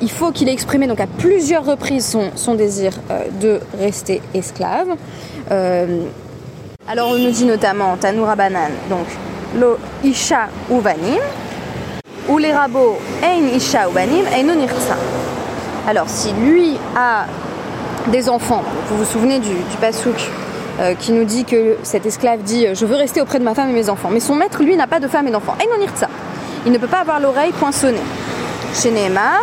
il 0.00 0.10
faut 0.10 0.32
qu'il 0.32 0.48
ait 0.48 0.52
exprimé 0.52 0.88
donc 0.88 0.98
à 0.98 1.06
plusieurs 1.06 1.64
reprises 1.64 2.16
son, 2.34 2.54
désir 2.56 2.90
de 3.40 3.60
rester 3.78 4.20
esclave. 4.34 4.88
alors 5.48 7.10
on 7.10 7.16
nous 7.16 7.30
dit 7.30 7.44
notamment 7.44 7.96
Tanoura 7.96 8.34
Banan, 8.34 8.72
donc 8.88 9.06
lo 9.54 9.78
isha 10.02 10.48
uvanim, 10.70 11.20
Alors 15.88 16.08
si 16.08 16.32
lui 16.32 16.76
a 16.96 17.26
des 18.10 18.28
enfants, 18.28 18.62
vous 18.88 18.98
vous 18.98 19.04
souvenez 19.04 19.38
du, 19.38 19.50
du 19.50 19.76
pasouk 19.80 20.30
euh, 20.80 20.94
qui 20.94 21.12
nous 21.12 21.24
dit 21.24 21.44
que 21.44 21.76
cet 21.82 22.06
esclave 22.06 22.42
dit 22.42 22.66
je 22.74 22.86
veux 22.86 22.96
rester 22.96 23.20
auprès 23.20 23.38
de 23.38 23.44
ma 23.44 23.54
femme 23.54 23.70
et 23.70 23.72
mes 23.72 23.88
enfants, 23.90 24.10
mais 24.10 24.20
son 24.20 24.34
maître 24.34 24.62
lui 24.62 24.76
n'a 24.76 24.86
pas 24.86 25.00
de 25.00 25.08
femme 25.08 25.26
et 25.28 25.30
d'enfants. 25.30 25.56
Ein 25.60 25.86
Il 26.66 26.72
ne 26.72 26.78
peut 26.78 26.86
pas 26.86 27.00
avoir 27.00 27.20
l'oreille 27.20 27.52
poinçonnée. 27.52 27.98
Chez 28.74 28.90
Nehemar, 28.90 29.42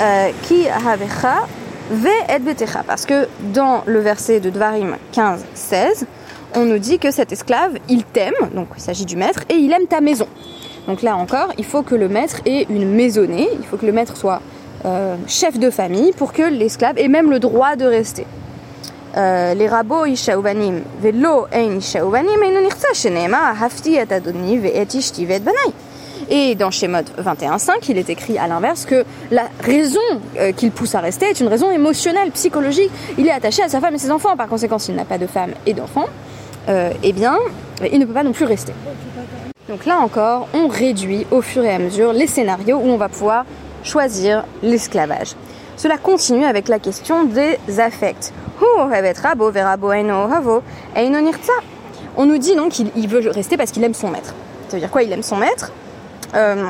euh, 0.00 0.30
qui 0.42 0.66
ve 1.90 2.08
et 2.28 2.38
betecha. 2.38 2.82
Parce 2.86 3.06
que 3.06 3.28
dans 3.40 3.82
le 3.86 4.00
verset 4.00 4.40
de 4.40 4.50
Dvarim 4.50 4.96
15-16, 5.14 6.04
on 6.54 6.64
nous 6.64 6.78
dit 6.78 6.98
que 6.98 7.10
cet 7.10 7.32
esclave, 7.32 7.72
il 7.88 8.04
t'aime, 8.04 8.34
donc 8.54 8.68
il 8.76 8.82
s'agit 8.82 9.04
du 9.04 9.16
maître, 9.16 9.42
et 9.48 9.54
il 9.54 9.72
aime 9.72 9.86
ta 9.86 10.00
maison. 10.00 10.26
Donc 10.86 11.02
là 11.02 11.16
encore, 11.16 11.48
il 11.58 11.64
faut 11.64 11.82
que 11.82 11.94
le 11.94 12.08
maître 12.08 12.40
ait 12.46 12.66
une 12.70 12.88
maisonnée, 12.88 13.48
il 13.58 13.66
faut 13.66 13.76
que 13.76 13.86
le 13.86 13.92
maître 13.92 14.16
soit 14.16 14.40
euh, 14.84 15.16
chef 15.26 15.58
de 15.58 15.70
famille 15.70 16.12
pour 16.12 16.32
que 16.32 16.42
l'esclave 16.42 16.98
ait 16.98 17.08
même 17.08 17.30
le 17.30 17.40
droit 17.40 17.74
de 17.76 17.84
rester. 17.84 18.26
Euh, 19.16 19.54
les 19.54 19.66
rabots 19.66 20.04
ishaouvanim 20.04 20.82
velo 21.00 21.46
ein 21.52 21.78
ishaouvanim 21.78 23.34
hafti 23.60 23.94
et 23.94 24.12
adoni 24.12 24.60
et. 24.64 24.86
Et 26.28 26.54
dans 26.54 26.70
Shemot 26.70 26.98
21.5, 27.20 27.70
il 27.88 27.98
est 27.98 28.10
écrit 28.10 28.36
à 28.36 28.46
l'inverse 28.46 28.84
que 28.84 29.04
la 29.30 29.48
raison 29.60 30.00
euh, 30.38 30.52
qu'il 30.52 30.70
pousse 30.70 30.94
à 30.94 31.00
rester 31.00 31.26
est 31.26 31.40
une 31.40 31.48
raison 31.48 31.70
émotionnelle, 31.70 32.30
psychologique. 32.32 32.90
Il 33.16 33.26
est 33.26 33.32
attaché 33.32 33.62
à 33.62 33.68
sa 33.68 33.80
femme 33.80 33.94
et 33.94 33.98
ses 33.98 34.10
enfants. 34.10 34.36
Par 34.36 34.48
conséquent, 34.48 34.78
s'il 34.78 34.94
n'a 34.94 35.04
pas 35.04 35.18
de 35.18 35.26
femme 35.26 35.52
et 35.66 35.72
d'enfants, 35.72 36.08
eh 36.68 37.12
bien, 37.12 37.38
il 37.92 38.00
ne 38.00 38.04
peut 38.04 38.12
pas 38.12 38.24
non 38.24 38.32
plus 38.32 38.44
rester. 38.44 38.72
Donc 39.68 39.84
là 39.84 39.98
encore, 39.98 40.46
on 40.54 40.68
réduit 40.68 41.26
au 41.32 41.42
fur 41.42 41.64
et 41.64 41.74
à 41.74 41.78
mesure 41.78 42.12
les 42.12 42.28
scénarios 42.28 42.76
où 42.76 42.88
on 42.88 42.96
va 42.96 43.08
pouvoir 43.08 43.44
choisir 43.82 44.44
l'esclavage. 44.62 45.34
Cela 45.76 45.98
continue 45.98 46.44
avec 46.44 46.68
la 46.68 46.78
question 46.78 47.24
des 47.24 47.58
affects. 47.80 48.32
On 52.16 52.26
nous 52.26 52.38
dit 52.38 52.54
donc 52.54 52.70
qu'il 52.72 53.08
veut 53.08 53.28
rester 53.30 53.56
parce 53.56 53.72
qu'il 53.72 53.82
aime 53.84 53.94
son 53.94 54.08
maître. 54.08 54.34
Ça 54.68 54.76
veut 54.76 54.80
dire 54.80 54.90
quoi 54.90 55.02
Il 55.02 55.12
aime 55.12 55.22
son 55.22 55.36
maître? 55.36 55.72
Euh, 56.34 56.68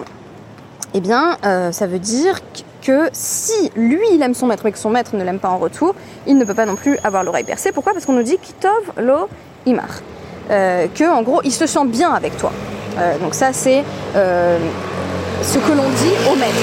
Eh 0.94 1.00
bien, 1.00 1.36
euh, 1.44 1.72
ça 1.72 1.86
veut 1.86 1.98
dire 1.98 2.40
que 2.82 3.10
si 3.12 3.70
lui 3.76 4.00
il 4.12 4.22
aime 4.22 4.34
son 4.34 4.46
maître 4.46 4.62
mais 4.64 4.72
que 4.72 4.78
son 4.78 4.90
maître 4.90 5.14
ne 5.14 5.22
l'aime 5.22 5.38
pas 5.38 5.50
en 5.50 5.58
retour, 5.58 5.94
il 6.26 6.38
ne 6.38 6.44
peut 6.44 6.54
pas 6.54 6.66
non 6.66 6.76
plus 6.76 6.98
avoir 7.04 7.22
l'oreille 7.24 7.44
percée. 7.44 7.72
Pourquoi? 7.72 7.92
Parce 7.92 8.06
qu'on 8.06 8.14
nous 8.14 8.22
dit 8.22 8.38
Kitov 8.38 8.92
lo 8.96 9.28
imar. 9.66 10.00
Euh, 10.50 10.86
que 10.94 11.04
en 11.04 11.22
gros 11.22 11.42
il 11.44 11.52
se 11.52 11.66
sent 11.66 11.84
bien 11.86 12.12
avec 12.12 12.36
toi. 12.38 12.52
Euh, 12.98 13.18
donc 13.18 13.34
ça, 13.34 13.52
c'est 13.52 13.84
euh, 14.14 14.58
ce 15.42 15.58
que 15.58 15.72
l'on 15.72 15.88
dit 15.88 16.12
au 16.30 16.36
maître. 16.36 16.54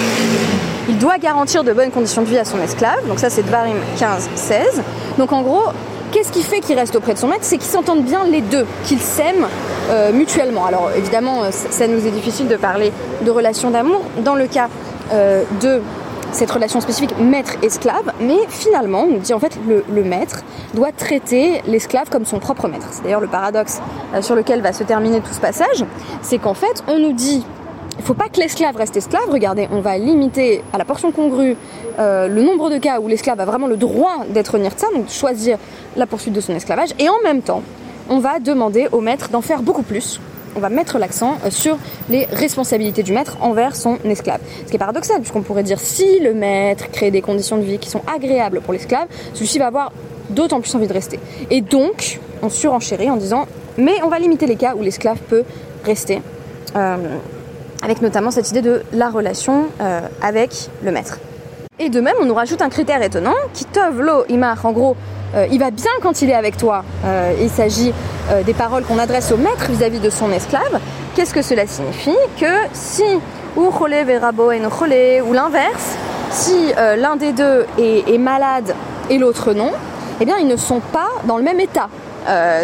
Il 0.90 0.98
doit 0.98 1.18
garantir 1.18 1.64
de 1.64 1.72
bonnes 1.74 1.92
conditions 1.92 2.24
de 2.24 2.28
vie 2.28 2.38
à 2.38 2.46
son 2.46 2.60
esclave. 2.62 3.08
Donc 3.08 3.20
ça, 3.20 3.30
c'est 3.30 3.44
Dvarim 3.44 3.78
15-16. 3.98 4.82
Donc 5.18 5.32
en 5.32 5.42
gros, 5.42 5.64
qu'est-ce 6.12 6.32
qui 6.32 6.44
fait 6.44 6.60
qu'il 6.60 6.78
reste 6.78 6.96
auprès 6.96 7.14
de 7.14 7.20
son 7.20 7.28
maître? 7.28 7.44
C'est 7.44 7.58
qu'ils 7.58 7.72
s'entendent 7.72 8.04
bien 8.04 8.26
les 8.26 8.42
deux, 8.42 8.66
qu'ils 8.84 9.00
s'aiment 9.00 9.48
euh, 9.90 10.12
mutuellement. 10.12 10.66
Alors 10.66 10.90
évidemment, 10.96 11.44
ça 11.52 11.88
nous 11.88 12.06
est 12.06 12.12
difficile 12.12 12.48
de 12.48 12.56
parler 12.56 12.92
de 13.22 13.32
relations 13.32 13.70
d'amour. 13.70 14.02
Dans 14.24 14.36
le 14.36 14.48
cas 14.48 14.68
de 15.62 15.82
cette 16.34 16.52
relation 16.52 16.82
spécifique 16.82 17.18
maître-esclave, 17.20 18.12
mais 18.20 18.40
finalement, 18.50 19.04
on 19.04 19.08
nous 19.08 19.20
dit 19.20 19.34
en 19.34 19.40
fait 19.40 19.58
le, 19.68 20.04
maître 20.04 20.44
doit 20.74 20.92
traiter 20.92 21.62
l'esclave 21.68 22.10
comme 22.10 22.26
son 22.26 22.40
propre 22.40 22.68
maître. 22.68 22.88
C'est 22.92 23.04
d'ailleurs 23.04 23.22
le 23.22 23.28
paradoxe 23.28 23.80
euh, 24.14 24.22
sur 24.22 24.36
lequel 24.36 24.62
va 24.62 24.74
se 24.74 24.84
terminer 24.84 25.22
tout 25.22 25.34
ce 25.34 25.40
passage, 25.40 25.86
c'est 26.22 26.40
qu'en 26.40 26.54
fait, 26.54 26.84
on 26.88 27.00
nous 27.00 27.14
dit 27.14 27.46
il 27.96 28.00
ne 28.00 28.04
faut 28.04 28.16
pas 28.16 28.28
que 28.28 28.40
l'esclave 28.40 28.76
reste 28.76 28.98
esclave. 28.98 29.30
Regardez, 29.30 29.70
on 29.72 29.80
va 29.80 29.98
limiter 29.98 30.64
à 30.74 30.80
la 30.80 30.86
portion 30.86 31.12
congrue 31.12 31.56
euh, 32.00 32.28
le 32.28 32.42
nombre 32.42 32.72
de 32.72 32.80
cas 32.80 33.00
où 33.00 33.08
l'esclave 33.08 33.40
a 33.40 33.46
vraiment 33.46 33.68
le 33.68 33.78
droit 33.78 34.26
d'être 34.30 34.58
nirtsa, 34.58 34.88
donc 34.94 35.06
de 35.06 35.12
choisir 35.12 35.60
la 35.96 36.08
poursuite 36.08 36.34
de 36.34 36.42
son 36.42 36.56
esclavage. 36.56 36.90
Et 36.98 37.08
en 37.08 37.22
même 37.24 37.44
temps, 37.44 37.62
on 38.10 38.18
va 38.18 38.40
demander 38.40 38.88
au 38.92 39.00
maître 39.00 39.30
d'en 39.30 39.42
faire 39.42 39.62
beaucoup 39.62 39.84
plus 39.84 40.20
on 40.56 40.60
va 40.60 40.70
mettre 40.70 40.98
l'accent 41.00 41.38
euh, 41.46 41.50
sur 41.50 41.78
les 42.10 42.26
responsabilités 42.26 43.04
du 43.04 43.14
maître 43.14 43.38
envers 43.42 43.76
son 43.76 43.98
esclave. 44.06 44.40
Ce 44.66 44.70
qui 44.70 44.76
est 44.76 44.80
paradoxal, 44.80 45.18
puisqu'on 45.20 45.42
pourrait 45.42 45.64
dire 45.64 45.80
si 45.80 46.20
le 46.20 46.34
maître 46.34 46.90
crée 46.92 47.12
des 47.12 47.22
conditions 47.22 47.58
de 47.58 47.64
vie 47.64 47.80
qui 47.80 47.90
sont 47.90 48.02
agréables 48.14 48.62
pour 48.62 48.74
l'esclave, 48.74 49.08
celui-ci 49.34 49.60
va 49.60 49.68
avoir 49.68 49.92
d'autant 50.30 50.62
plus 50.62 50.74
envie 50.76 50.88
de 50.88 50.94
rester. 50.94 51.20
Et 51.50 51.62
donc, 51.62 52.20
on 52.42 52.50
surenchérit 52.50 53.10
en 53.10 53.18
disant 53.18 53.48
mais 53.78 54.02
on 54.04 54.08
va 54.08 54.20
limiter 54.20 54.46
les 54.46 54.56
cas 54.56 54.76
où 54.76 54.82
l'esclave 54.82 55.18
peut 55.30 55.44
rester. 55.84 56.22
Euh, 56.76 56.98
avec 57.82 58.02
notamment 58.02 58.32
cette 58.32 58.50
idée 58.50 58.62
de 58.62 58.84
la 58.94 59.10
relation 59.10 59.66
euh, 59.82 60.02
avec 60.22 60.70
le 60.84 60.92
maître. 60.92 61.20
Et 61.80 61.90
de 61.90 62.00
même, 62.00 62.16
on 62.22 62.26
nous 62.26 62.34
rajoute 62.34 62.62
un 62.62 62.70
critère 62.70 63.02
étonnant, 63.02 63.36
qui 63.54 63.66
tov 63.66 64.00
lo 64.00 64.26
imar, 64.30 64.66
en 64.66 64.72
gros, 64.72 64.96
euh, 65.36 65.48
il 65.52 65.60
va 65.60 65.72
bien 65.72 65.92
quand 66.02 66.22
il 66.22 66.30
est 66.30 66.36
avec 66.36 66.58
toi. 66.58 66.84
Euh, 67.06 67.34
il 67.42 67.50
s'agit 67.50 67.94
euh, 68.32 68.44
des 68.44 68.54
paroles 68.54 68.84
qu'on 68.84 69.00
adresse 69.00 69.32
au 69.32 69.38
maître 69.38 69.70
vis-à-vis 69.70 70.00
de 70.00 70.10
son 70.10 70.32
esclave. 70.32 70.80
Qu'est-ce 71.16 71.34
que 71.34 71.42
cela 71.42 71.66
signifie 71.68 72.16
Que 72.40 72.68
si 72.74 73.04
ou 73.56 73.72
ou 73.72 75.34
l'inverse, 75.34 75.98
si 76.32 76.74
l'un 76.98 77.16
des 77.16 77.34
deux 77.34 77.68
est, 77.78 78.18
malade 78.18 78.74
et 79.12 79.20
l'autre 79.20 79.54
non, 79.54 79.72
eh 80.20 80.26
bien 80.26 80.38
ils 80.40 80.48
ne 80.48 80.56
sont 80.56 80.80
pas 80.80 81.10
dans 81.26 81.38
le 81.38 81.44
même 81.44 81.60
état. 81.60 81.88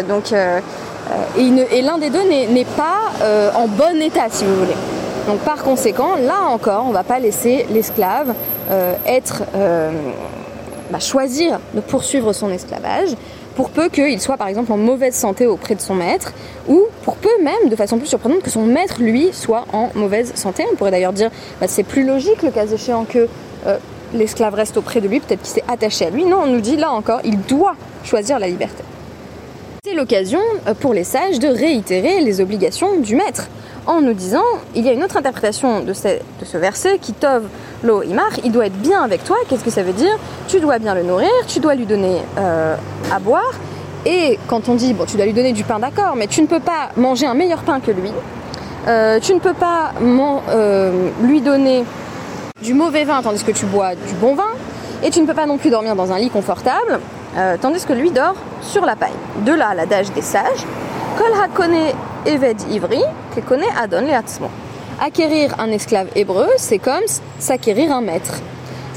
donc 0.08 0.32
et, 0.32 1.82
l'un 1.82 1.98
des 1.98 2.10
deux 2.10 2.24
n'est 2.28 2.66
pas 2.76 3.12
en 3.54 3.68
bon 3.68 4.02
état, 4.02 4.26
si 4.30 4.44
vous 4.44 4.56
voulez. 4.56 4.76
Donc 5.28 5.38
par 5.40 5.62
conséquent, 5.62 6.16
là 6.20 6.48
encore, 6.48 6.86
on 6.86 6.88
ne 6.88 6.94
va 6.94 7.04
pas 7.04 7.20
laisser 7.20 7.66
l'esclave 7.70 8.34
être 9.06 9.44
bah, 10.90 11.00
choisir 11.00 11.60
de 11.74 11.80
poursuivre 11.80 12.32
son 12.32 12.50
esclavage, 12.50 13.10
pour 13.56 13.70
peu 13.70 13.88
qu'il 13.88 14.20
soit 14.20 14.36
par 14.36 14.48
exemple 14.48 14.72
en 14.72 14.76
mauvaise 14.76 15.14
santé 15.14 15.46
auprès 15.46 15.74
de 15.74 15.80
son 15.80 15.94
maître, 15.94 16.32
ou 16.68 16.84
pour 17.04 17.16
peu 17.16 17.42
même, 17.42 17.68
de 17.68 17.76
façon 17.76 17.98
plus 17.98 18.06
surprenante, 18.06 18.42
que 18.42 18.50
son 18.50 18.62
maître, 18.62 18.96
lui, 19.00 19.30
soit 19.32 19.64
en 19.72 19.90
mauvaise 19.94 20.32
santé. 20.34 20.64
On 20.72 20.76
pourrait 20.76 20.92
d'ailleurs 20.92 21.12
dire, 21.12 21.30
bah, 21.60 21.66
c'est 21.68 21.82
plus 21.82 22.04
logique 22.04 22.42
le 22.42 22.50
cas 22.50 22.66
échéant 22.66 23.04
que 23.04 23.28
euh, 23.66 23.76
l'esclave 24.14 24.54
reste 24.54 24.76
auprès 24.76 25.00
de 25.00 25.08
lui, 25.08 25.20
peut-être 25.20 25.42
qu'il 25.42 25.52
s'est 25.52 25.64
attaché 25.68 26.06
à 26.06 26.10
lui. 26.10 26.24
Non, 26.24 26.42
on 26.44 26.46
nous 26.46 26.60
dit 26.60 26.76
là 26.76 26.90
encore, 26.92 27.20
il 27.24 27.40
doit 27.42 27.74
choisir 28.04 28.38
la 28.38 28.48
liberté. 28.48 28.82
C'est 29.84 29.94
l'occasion 29.94 30.40
euh, 30.66 30.74
pour 30.74 30.94
les 30.94 31.04
sages 31.04 31.38
de 31.38 31.48
réitérer 31.48 32.20
les 32.20 32.40
obligations 32.40 32.98
du 32.98 33.16
maître 33.16 33.48
en 33.86 34.00
nous 34.00 34.12
disant 34.12 34.44
il 34.74 34.84
y 34.84 34.88
a 34.88 34.92
une 34.92 35.02
autre 35.02 35.16
interprétation 35.16 35.80
de 35.80 35.92
ce, 35.92 36.08
de 36.08 36.44
ce 36.44 36.58
verset 36.58 36.98
qui 36.98 37.12
tove 37.12 37.46
lo 37.82 38.02
imar, 38.02 38.30
il 38.44 38.52
doit 38.52 38.66
être 38.66 38.78
bien 38.78 39.02
avec 39.02 39.24
toi. 39.24 39.36
Qu'est-ce 39.48 39.64
que 39.64 39.70
ça 39.70 39.82
veut 39.82 39.92
dire? 39.92 40.16
Tu 40.48 40.60
dois 40.60 40.78
bien 40.78 40.94
le 40.94 41.02
nourrir, 41.02 41.30
tu 41.46 41.60
dois 41.60 41.74
lui 41.74 41.86
donner 41.86 42.18
euh, 42.38 42.76
à 43.12 43.18
boire. 43.18 43.52
Et 44.06 44.38
quand 44.48 44.68
on 44.68 44.74
dit 44.74 44.94
bon, 44.94 45.04
tu 45.04 45.16
dois 45.16 45.26
lui 45.26 45.32
donner 45.32 45.52
du 45.52 45.64
pain, 45.64 45.78
d'accord, 45.78 46.14
mais 46.16 46.26
tu 46.26 46.42
ne 46.42 46.46
peux 46.46 46.60
pas 46.60 46.90
manger 46.96 47.26
un 47.26 47.34
meilleur 47.34 47.60
pain 47.62 47.80
que 47.80 47.90
lui. 47.90 48.12
Euh, 48.88 49.20
tu 49.20 49.34
ne 49.34 49.40
peux 49.40 49.52
pas 49.52 49.92
euh, 50.00 51.10
lui 51.22 51.40
donner 51.40 51.84
du 52.62 52.72
mauvais 52.72 53.04
vin 53.04 53.20
tandis 53.22 53.44
que 53.44 53.52
tu 53.52 53.66
bois 53.66 53.94
du 53.94 54.14
bon 54.14 54.34
vin. 54.34 54.52
Et 55.02 55.10
tu 55.10 55.20
ne 55.20 55.26
peux 55.26 55.34
pas 55.34 55.46
non 55.46 55.58
plus 55.58 55.70
dormir 55.70 55.96
dans 55.96 56.12
un 56.12 56.18
lit 56.18 56.30
confortable 56.30 57.00
tandis 57.60 57.86
que 57.86 57.92
lui 57.92 58.10
dort 58.10 58.34
sur 58.60 58.84
la 58.84 58.96
paille. 58.96 59.12
De 59.46 59.52
là 59.52 59.72
l'adage 59.74 60.10
des 60.10 60.20
sages 60.20 60.66
Kol 61.16 61.32
hakone 61.38 61.92
eved 62.26 62.62
ivri, 62.70 63.02
connaît 63.46 63.68
adon 63.78 64.00
le 64.00 64.12
acquérir 65.00 65.58
un 65.58 65.70
esclave 65.70 66.08
hébreu, 66.14 66.46
c'est 66.58 66.78
comme 66.78 67.02
s'acquérir 67.38 67.92
un 67.92 68.02
maître. 68.02 68.40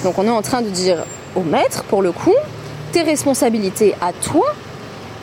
Donc 0.03 0.17
on 0.17 0.25
est 0.25 0.29
en 0.29 0.41
train 0.41 0.61
de 0.61 0.69
dire 0.69 1.05
au 1.35 1.41
maître, 1.41 1.83
pour 1.85 2.01
le 2.01 2.11
coup, 2.11 2.35
tes 2.91 3.01
responsabilités 3.01 3.95
à 4.01 4.11
toi, 4.13 4.45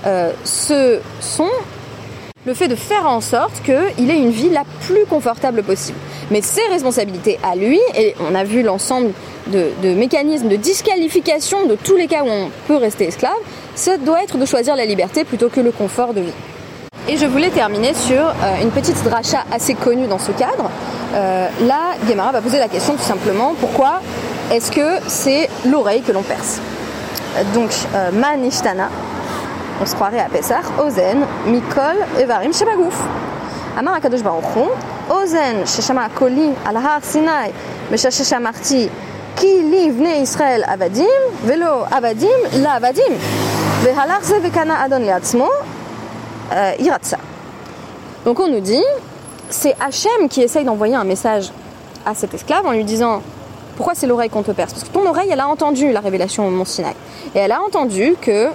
euh, 0.06 0.32
ce 0.44 1.00
sont 1.20 1.50
le 2.46 2.54
fait 2.54 2.68
de 2.68 2.74
faire 2.74 3.06
en 3.06 3.20
sorte 3.20 3.62
qu'il 3.62 4.10
ait 4.10 4.18
une 4.18 4.30
vie 4.30 4.48
la 4.48 4.64
plus 4.86 5.04
confortable 5.04 5.62
possible. 5.62 5.98
Mais 6.30 6.40
ses 6.40 6.66
responsabilités 6.70 7.38
à 7.42 7.54
lui, 7.54 7.78
et 7.96 8.14
on 8.20 8.34
a 8.34 8.44
vu 8.44 8.62
l'ensemble 8.62 9.12
de, 9.48 9.94
mécanismes 9.94 10.48
de 10.48 10.56
disqualification 10.56 11.66
de 11.66 11.74
tous 11.74 11.96
les 11.96 12.06
cas 12.06 12.22
où 12.22 12.28
on 12.28 12.50
peut 12.66 12.76
rester 12.76 13.04
esclave, 13.08 13.32
ça 13.74 13.98
doit 13.98 14.22
être 14.22 14.38
de 14.38 14.46
choisir 14.46 14.74
la 14.74 14.86
liberté 14.86 15.24
plutôt 15.24 15.48
que 15.48 15.60
le 15.60 15.70
confort 15.70 16.14
de 16.14 16.22
vie. 16.22 16.32
Et 17.08 17.16
je 17.16 17.26
voulais 17.26 17.50
terminer 17.50 17.94
sur 17.94 18.28
euh, 18.28 18.62
une 18.62 18.70
petite 18.70 19.02
dracha 19.02 19.44
assez 19.50 19.74
connue 19.74 20.06
dans 20.06 20.18
ce 20.18 20.32
cadre. 20.32 20.70
Euh, 21.14 21.48
là, 21.62 21.94
Gemara 22.08 22.32
va 22.32 22.40
poser 22.40 22.58
la 22.58 22.68
question 22.68 22.94
tout 22.94 23.02
simplement 23.02 23.54
pourquoi 23.58 24.00
est-ce 24.50 24.70
que 24.70 24.98
c'est 25.06 25.48
l'oreille 25.66 26.02
que 26.02 26.12
l'on 26.12 26.22
perce? 26.22 26.60
Donc, 27.54 27.70
euh, 27.94 28.10
Manishtana, 28.12 28.88
on 29.80 29.86
se 29.86 29.94
croirait 29.94 30.20
à 30.20 30.28
Pessah, 30.28 30.60
Ozen, 30.78 31.24
Mikol, 31.46 31.96
Evarim, 32.18 32.52
Shebagouf. 32.52 32.96
Amar 33.78 33.94
Akadosh 33.94 34.22
Baruch 34.22 34.44
Ozen, 35.08 35.64
Sheshama 35.64 36.08
Koli, 36.14 36.50
Al 36.66 36.76
Har 36.76 37.00
Sinai, 37.02 37.52
Meshasheshamarti, 37.90 38.88
Ki 39.40 39.62
li 39.62 39.90
vne 39.90 40.20
Israël 40.20 40.64
avadim, 40.68 41.22
velo 41.46 41.84
avadim, 41.90 42.42
la 42.60 42.74
avadim. 42.76 43.14
Vehalar 43.84 44.20
vekana 44.42 44.82
adon 44.84 45.06
liatzmo, 45.06 45.48
euh, 46.52 46.72
iratsa. 46.78 47.18
Donc 48.24 48.40
on 48.40 48.48
nous 48.48 48.60
dit, 48.60 48.84
c'est 49.48 49.74
Hachem 49.80 50.28
qui 50.28 50.42
essaye 50.42 50.64
d'envoyer 50.64 50.94
un 50.94 51.04
message 51.04 51.50
à 52.06 52.14
cet 52.14 52.34
esclave 52.34 52.66
en 52.66 52.72
lui 52.72 52.84
disant 52.84 53.22
pourquoi 53.76 53.94
c'est 53.94 54.06
l'oreille 54.06 54.28
qu'on 54.28 54.42
te 54.42 54.50
perce? 54.50 54.74
Parce 54.74 54.84
que 54.84 54.92
ton 54.92 55.06
oreille, 55.08 55.30
elle 55.30 55.40
a 55.40 55.48
entendu 55.48 55.90
la 55.90 56.00
révélation 56.00 56.46
au 56.46 56.50
mont 56.50 56.66
Sinaï. 56.66 56.92
Et 57.34 57.38
elle 57.38 57.52
a 57.52 57.62
entendu 57.62 58.14
que 58.20 58.48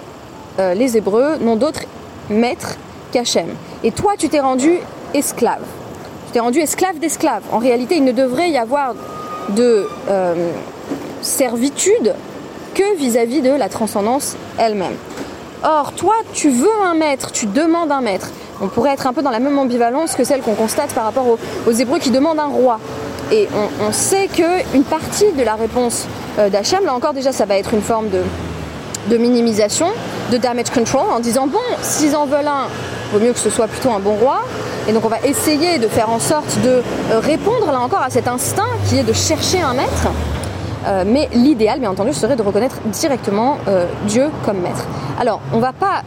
euh, 0.60 0.74
les 0.76 0.98
Hébreux 0.98 1.38
n'ont 1.38 1.56
d'autre 1.56 1.82
maître 2.30 2.76
qu'Hachem. 3.12 3.48
Et 3.84 3.92
toi, 3.92 4.14
tu 4.20 4.30
t'es 4.30 4.40
rendu 4.40 4.78
esclave. 5.16 5.64
Tu 6.28 6.34
t'es 6.34 6.40
rendu 6.40 6.60
esclave 6.60 7.00
d'esclave. 7.00 7.42
En 7.52 7.58
réalité, 7.58 7.96
il 7.96 8.04
ne 8.04 8.12
devrait 8.12 8.52
y 8.52 8.58
avoir 8.60 8.94
de 9.50 9.88
euh, 10.10 10.52
servitude 11.24 12.14
que 12.76 12.96
vis-à-vis 12.98 13.42
de 13.42 13.50
la 13.50 13.68
transcendance 13.68 14.36
elle-même. 14.60 14.94
Or, 15.68 15.94
toi, 15.94 16.14
tu 16.32 16.52
veux 16.52 16.70
un 16.86 16.94
maître, 16.94 17.32
tu 17.32 17.48
demandes 17.48 17.92
un 17.92 18.02
maître. 18.02 18.30
On 18.62 18.68
pourrait 18.68 18.94
être 18.94 19.08
un 19.08 19.14
peu 19.14 19.24
dans 19.24 19.32
la 19.32 19.40
même 19.40 19.58
ambivalence 19.58 20.14
que 20.14 20.24
celle 20.24 20.42
qu'on 20.42 20.54
constate 20.54 20.94
par 20.94 21.06
rapport 21.06 21.26
aux, 21.66 21.72
Hébreux 21.72 21.98
qui 21.98 22.12
demandent 22.12 22.38
un 22.38 22.46
roi. 22.46 22.80
Et 23.32 23.48
on, 23.82 23.92
sait 23.92 24.28
qu'une 24.28 24.84
partie 24.84 25.32
de 25.32 25.42
la 25.42 25.56
réponse 25.56 26.06
euh, 26.38 26.50
d'Hachem, 26.50 26.86
là 26.86 26.94
encore 26.94 27.14
déjà, 27.14 27.32
ça 27.32 27.46
va 27.46 27.58
être 27.58 27.74
une 27.74 27.82
forme 27.82 28.10
de, 28.10 28.22
de 29.10 29.18
minimisation, 29.18 29.88
de 30.32 30.38
damage 30.38 30.70
control, 30.70 31.10
en 31.12 31.20
disant 31.20 31.48
bon, 31.48 31.58
s'ils 31.82 32.16
en 32.16 32.28
veulent 32.28 32.46
un, 32.46 32.68
vaut 33.12 33.20
mieux 33.20 33.34
que 33.34 33.40
ce 33.40 33.50
soit 33.50 33.68
plutôt 33.68 33.90
un 33.90 34.00
bon 34.00 34.14
roi. 34.14 34.42
Et 34.88 34.94
donc 34.94 35.04
on 35.04 35.10
va 35.10 35.20
essayer 35.24 35.80
de 35.80 35.88
faire 35.88 36.12
en 36.12 36.20
sorte 36.20 36.62
de 36.64 36.84
euh, 37.12 37.20
répondre 37.20 37.72
là 37.72 37.80
encore 37.80 38.04
à 38.04 38.12
cet 38.12 38.28
instinct 38.28 38.70
qui 38.88 39.00
est 39.00 39.04
de 39.04 39.14
chercher 39.14 39.62
un 39.62 39.74
maître. 39.74 40.10
Euh, 40.86 41.04
mais 41.06 41.30
l'idéal, 41.34 41.80
bien 41.80 41.90
entendu, 41.90 42.14
serait 42.14 42.36
de 42.36 42.42
reconnaître 42.42 42.80
directement 42.86 43.58
euh, 43.68 43.86
Dieu 44.08 44.30
comme 44.46 44.60
maître. 44.60 44.86
Alors, 45.20 45.42
on 45.54 45.60
va 45.60 45.74
pas, 45.74 46.04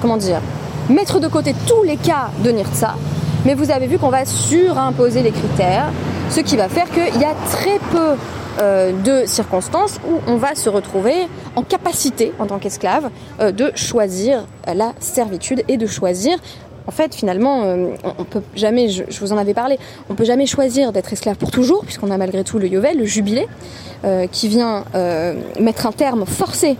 comment 0.00 0.16
dire, 0.16 0.40
mettre 0.88 1.18
de 1.18 1.28
côté 1.28 1.54
tous 1.66 1.82
les 1.82 1.96
cas 1.96 2.30
de 2.44 2.50
Nirtsa, 2.50 2.94
mais 3.44 3.54
vous 3.54 3.70
avez 3.70 3.86
vu 3.86 3.98
qu'on 3.98 4.10
va 4.10 4.24
surimposer 4.24 5.22
les 5.22 5.32
critères, 5.32 5.86
ce 6.30 6.40
qui 6.40 6.56
va 6.56 6.68
faire 6.68 6.88
qu'il 6.90 7.20
y 7.20 7.24
a 7.24 7.34
très 7.50 7.78
peu 7.90 8.14
euh, 8.60 8.92
de 9.02 9.26
circonstances 9.26 9.98
où 10.08 10.20
on 10.28 10.36
va 10.36 10.54
se 10.54 10.68
retrouver 10.68 11.28
en 11.56 11.62
capacité, 11.62 12.32
en 12.38 12.46
tant 12.46 12.58
qu'esclave, 12.58 13.10
de 13.40 13.72
choisir 13.74 14.44
la 14.72 14.92
servitude 15.00 15.62
et 15.68 15.76
de 15.76 15.86
choisir 15.86 16.38
en 16.86 16.90
fait, 16.90 17.14
finalement, 17.14 17.62
euh, 17.64 17.94
on, 18.18 18.24
peut 18.24 18.42
jamais, 18.54 18.88
je, 18.88 19.04
vous 19.20 19.32
en 19.32 19.38
avais 19.38 19.54
parlé, 19.54 19.78
on 20.10 20.14
peut 20.14 20.24
jamais 20.24 20.46
choisir 20.46 20.92
d'être 20.92 21.12
esclave 21.12 21.36
pour 21.36 21.50
toujours, 21.50 21.84
puisqu'on 21.84 22.10
a 22.10 22.18
malgré 22.18 22.44
tout 22.44 22.58
le 22.58 22.68
Yovel, 22.68 22.98
le 22.98 23.06
jubilé, 23.06 23.46
euh, 24.04 24.26
qui 24.26 24.48
vient 24.48 24.84
euh, 24.94 25.34
mettre 25.60 25.86
un 25.86 25.92
terme 25.92 26.26
forcé 26.26 26.76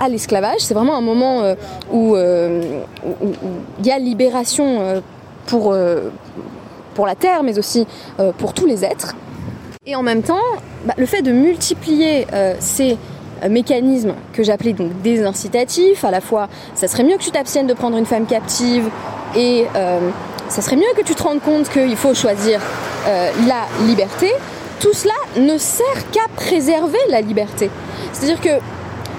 à 0.00 0.08
l'esclavage. 0.08 0.60
C'est 0.60 0.72
vraiment 0.72 0.96
un 0.96 1.02
moment 1.02 1.54
où 1.92 2.16
il 2.16 3.86
y 3.86 3.90
a 3.90 3.98
libération 3.98 5.02
pour, 5.46 5.74
la 5.74 7.14
terre, 7.14 7.42
mais 7.42 7.58
aussi 7.58 7.86
pour 8.38 8.54
tous 8.54 8.64
les 8.64 8.86
êtres. 8.86 9.14
Et 9.84 9.94
en 9.94 10.02
même 10.02 10.22
temps, 10.22 10.40
bah, 10.86 10.94
le 10.96 11.04
fait 11.04 11.20
de 11.20 11.30
multiplier 11.30 12.26
ces 12.58 12.96
mécanismes 13.48 14.14
que 14.32 14.42
j'appelais 14.42 14.72
donc 14.72 15.00
des 15.02 15.24
incitatifs, 15.24 16.04
à 16.04 16.10
la 16.10 16.20
fois 16.20 16.48
ça 16.74 16.88
serait 16.88 17.04
mieux 17.04 17.16
que 17.16 17.22
tu 17.22 17.30
t'abstiennes 17.30 17.66
de 17.66 17.74
prendre 17.74 17.96
une 17.96 18.06
femme 18.06 18.26
captive 18.26 18.88
et 19.34 19.66
euh, 19.74 20.10
ça 20.48 20.62
serait 20.62 20.76
mieux 20.76 20.92
que 20.96 21.02
tu 21.02 21.14
te 21.14 21.22
rendes 21.22 21.40
compte 21.40 21.68
qu'il 21.68 21.96
faut 21.96 22.14
choisir 22.14 22.60
euh, 23.08 23.30
la 23.46 23.86
liberté. 23.86 24.32
Tout 24.80 24.92
cela 24.92 25.14
ne 25.38 25.58
sert 25.58 26.10
qu'à 26.12 26.28
préserver 26.34 26.98
la 27.08 27.20
liberté. 27.20 27.70
C'est-à-dire 28.12 28.40
que 28.40 28.60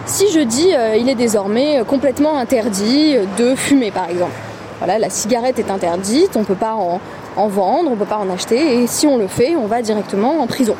si 0.06 0.32
je 0.32 0.39
dis 0.39 0.73
euh, 0.73 0.95
il 0.95 1.10
est 1.10 1.15
désormais 1.15 1.84
complètement 1.88 2.38
interdit 2.38 3.15
de 3.38 3.56
fumer 3.56 3.91
par 3.91 4.10
exemple. 4.10 4.34
Voilà, 4.80 4.99
la 4.99 5.10
cigarette 5.10 5.58
est 5.58 5.71
interdite, 5.71 6.36
on 6.36 6.41
ne 6.41 6.45
peut 6.45 6.53
pas 6.53 6.75
en, 6.75 6.99
vendre, 7.47 7.89
on 7.89 7.91
ne 7.91 7.95
peut 7.95 8.06
pas 8.06 8.17
en 8.17 8.30
acheter, 8.30 8.84
et 8.84 8.88
si 8.88 9.08
on 9.08 9.17
le 9.17 9.27
fait, 9.27 9.56
on 9.56 9.65
va 9.65 9.82
directement 9.82 10.39
en 10.39 10.45
prison. 10.45 10.75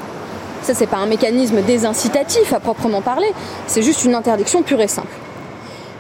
Ça, 0.62 0.74
c'est 0.74 0.88
pas 0.88 0.98
un 0.98 1.06
mécanisme 1.06 1.62
désincitatif 1.62 2.52
à 2.54 2.60
proprement 2.60 3.02
parler, 3.02 3.32
c'est 3.68 3.82
juste 3.82 4.04
une 4.04 4.16
interdiction 4.16 4.64
pure 4.64 4.82
et 4.82 4.88
simple. 4.88 5.16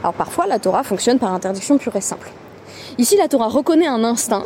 Alors 0.02 0.14
parfois, 0.14 0.46
la 0.48 0.60
Torah 0.60 0.84
fonctionne 0.84 1.20
par 1.20 1.34
interdiction 1.34 1.78
pure 1.78 1.96
et 1.96 2.02
simple. 2.02 2.30
Ici, 2.98 3.18
la 3.18 3.28
Torah 3.28 3.48
reconnaît 3.48 3.88
un 3.88 4.04
instinct 4.04 4.46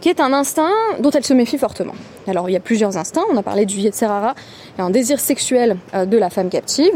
qui 0.00 0.08
est 0.08 0.20
un 0.20 0.32
instinct 0.32 0.70
dont 1.00 1.10
elle 1.10 1.24
se 1.24 1.34
méfie 1.34 1.58
fortement. 1.58 1.92
Alors, 2.26 2.48
il 2.48 2.52
y 2.52 2.56
a 2.56 2.60
plusieurs 2.60 2.96
instincts. 2.96 3.24
On 3.30 3.36
a 3.36 3.42
parlé 3.42 3.66
du 3.66 3.76
Yetzerara, 3.76 4.34
et 4.78 4.80
un 4.80 4.90
désir 4.90 5.20
sexuel 5.20 5.76
euh, 5.94 6.06
de 6.06 6.16
la 6.16 6.30
femme 6.30 6.48
captive, 6.48 6.92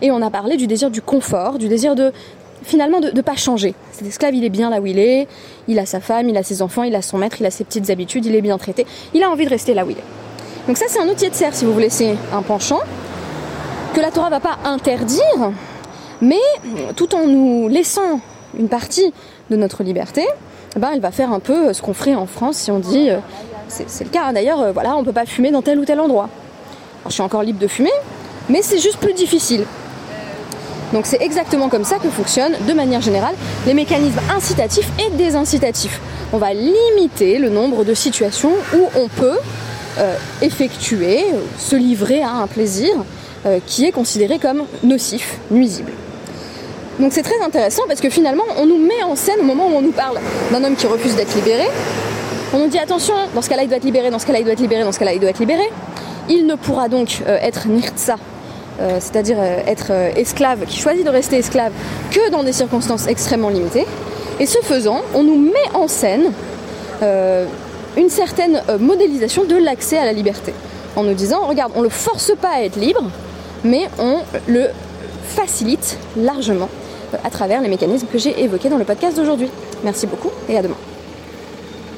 et 0.00 0.10
on 0.10 0.22
a 0.22 0.30
parlé 0.30 0.56
du 0.56 0.66
désir 0.66 0.90
du 0.90 1.02
confort, 1.02 1.58
du 1.58 1.68
désir 1.68 1.94
de 1.94 2.12
finalement 2.62 3.00
de 3.00 3.10
ne 3.10 3.20
pas 3.20 3.36
changer. 3.36 3.74
Cet 3.92 4.06
esclave, 4.06 4.34
il 4.34 4.44
est 4.44 4.50
bien 4.50 4.70
là 4.70 4.80
où 4.80 4.86
il 4.86 4.98
est, 4.98 5.28
il 5.68 5.78
a 5.78 5.86
sa 5.86 6.00
femme, 6.00 6.28
il 6.28 6.36
a 6.36 6.42
ses 6.42 6.60
enfants, 6.60 6.82
il 6.82 6.94
a 6.94 7.02
son 7.02 7.18
maître, 7.18 7.36
il 7.40 7.46
a 7.46 7.50
ses 7.50 7.64
petites 7.64 7.90
habitudes, 7.90 8.26
il 8.26 8.34
est 8.34 8.40
bien 8.40 8.58
traité, 8.58 8.86
il 9.14 9.22
a 9.22 9.30
envie 9.30 9.44
de 9.44 9.50
rester 9.50 9.74
là 9.74 9.84
où 9.84 9.90
il 9.90 9.96
est. 9.96 10.27
Donc 10.68 10.76
ça, 10.76 10.84
c'est 10.86 11.00
un 11.00 11.08
outil 11.08 11.30
de 11.30 11.34
serre, 11.34 11.54
si 11.54 11.64
vous 11.64 11.72
voulez, 11.72 11.88
c'est 11.88 12.14
un 12.30 12.42
penchant 12.42 12.80
que 13.94 14.00
la 14.02 14.10
Torah 14.10 14.28
va 14.28 14.38
pas 14.38 14.58
interdire, 14.66 15.50
mais 16.20 16.36
tout 16.94 17.14
en 17.14 17.26
nous 17.26 17.68
laissant 17.68 18.20
une 18.58 18.68
partie 18.68 19.14
de 19.48 19.56
notre 19.56 19.82
liberté, 19.82 20.26
eh 20.76 20.78
ben, 20.78 20.90
elle 20.92 21.00
va 21.00 21.10
faire 21.10 21.32
un 21.32 21.40
peu 21.40 21.72
ce 21.72 21.80
qu'on 21.80 21.94
ferait 21.94 22.14
en 22.14 22.26
France 22.26 22.58
si 22.58 22.70
on 22.70 22.80
dit, 22.80 23.08
euh, 23.08 23.16
c'est 23.68 24.04
le 24.04 24.10
cas 24.10 24.30
d'ailleurs, 24.34 24.60
euh, 24.60 24.72
voilà, 24.72 24.94
on 24.94 25.04
peut 25.04 25.12
pas 25.12 25.24
fumer 25.24 25.50
dans 25.50 25.62
tel 25.62 25.78
ou 25.78 25.86
tel 25.86 26.00
endroit. 26.00 26.28
Alors, 27.00 27.08
je 27.08 27.14
suis 27.14 27.22
encore 27.22 27.42
libre 27.42 27.60
de 27.60 27.66
fumer, 27.66 27.92
mais 28.50 28.60
c'est 28.60 28.78
juste 28.78 28.98
plus 28.98 29.14
difficile. 29.14 29.64
Donc 30.92 31.06
c'est 31.06 31.22
exactement 31.22 31.70
comme 31.70 31.84
ça 31.84 31.96
que 31.96 32.10
fonctionnent 32.10 32.56
de 32.66 32.72
manière 32.74 33.00
générale 33.00 33.34
les 33.66 33.72
mécanismes 33.72 34.20
incitatifs 34.34 34.90
et 34.98 35.10
désincitatifs. 35.16 35.98
On 36.34 36.36
va 36.36 36.52
limiter 36.52 37.38
le 37.38 37.48
nombre 37.48 37.84
de 37.84 37.94
situations 37.94 38.52
où 38.74 38.88
on 38.96 39.08
peut 39.08 39.38
euh, 39.38 39.67
effectuer, 40.42 41.24
se 41.58 41.76
livrer 41.76 42.22
à 42.22 42.30
un 42.30 42.46
plaisir 42.46 42.90
qui 43.66 43.84
est 43.84 43.92
considéré 43.92 44.38
comme 44.38 44.64
nocif, 44.82 45.38
nuisible. 45.50 45.92
Donc 46.98 47.12
c'est 47.12 47.22
très 47.22 47.40
intéressant 47.44 47.82
parce 47.86 48.00
que 48.00 48.10
finalement, 48.10 48.42
on 48.56 48.66
nous 48.66 48.78
met 48.78 49.02
en 49.04 49.14
scène 49.14 49.40
au 49.40 49.44
moment 49.44 49.68
où 49.68 49.76
on 49.76 49.82
nous 49.82 49.92
parle 49.92 50.18
d'un 50.52 50.64
homme 50.64 50.74
qui 50.74 50.86
refuse 50.86 51.14
d'être 51.14 51.34
libéré. 51.34 51.66
On 52.52 52.58
nous 52.58 52.68
dit 52.68 52.78
attention, 52.78 53.14
dans 53.34 53.42
ce 53.42 53.48
cas-là, 53.48 53.62
il 53.62 53.68
doit 53.68 53.76
être 53.76 53.84
libéré, 53.84 54.10
dans 54.10 54.18
ce 54.18 54.26
cas-là, 54.26 54.40
il 54.40 54.44
doit 54.44 54.54
être 54.54 54.60
libéré, 54.60 54.82
dans 54.82 54.92
ce 54.92 54.98
cas-là, 54.98 55.12
il 55.12 55.20
doit 55.20 55.30
être 55.30 55.38
libéré. 55.38 55.70
Il 56.28 56.46
ne 56.46 56.56
pourra 56.56 56.88
donc 56.88 57.22
euh, 57.26 57.38
être 57.40 57.68
nirtsa, 57.68 58.16
euh, 58.80 58.98
c'est-à-dire 59.00 59.36
euh, 59.38 59.60
être 59.66 59.92
esclave, 60.16 60.64
qui 60.66 60.78
choisit 60.78 61.04
de 61.04 61.10
rester 61.10 61.36
esclave, 61.36 61.72
que 62.10 62.30
dans 62.30 62.42
des 62.42 62.52
circonstances 62.52 63.06
extrêmement 63.06 63.50
limitées. 63.50 63.86
Et 64.40 64.46
ce 64.46 64.58
faisant, 64.62 65.02
on 65.14 65.22
nous 65.22 65.38
met 65.38 65.74
en 65.74 65.88
scène 65.88 66.32
une 67.96 68.08
certaine 68.08 68.62
modélisation 68.78 69.44
de 69.44 69.56
l'accès 69.56 69.98
à 69.98 70.04
la 70.04 70.12
liberté. 70.12 70.52
En 70.96 71.04
nous 71.04 71.14
disant, 71.14 71.46
regarde, 71.46 71.72
on 71.74 71.80
ne 71.80 71.84
le 71.84 71.90
force 71.90 72.32
pas 72.40 72.56
à 72.56 72.62
être 72.62 72.76
libre, 72.76 73.04
mais 73.64 73.88
on 73.98 74.18
le 74.46 74.66
facilite 75.24 75.98
largement 76.16 76.68
à 77.24 77.30
travers 77.30 77.60
les 77.60 77.68
mécanismes 77.68 78.06
que 78.06 78.18
j'ai 78.18 78.42
évoqués 78.42 78.68
dans 78.68 78.78
le 78.78 78.84
podcast 78.84 79.16
d'aujourd'hui. 79.16 79.50
Merci 79.84 80.06
beaucoup 80.06 80.30
et 80.48 80.56
à 80.56 80.62
demain. 80.62 80.76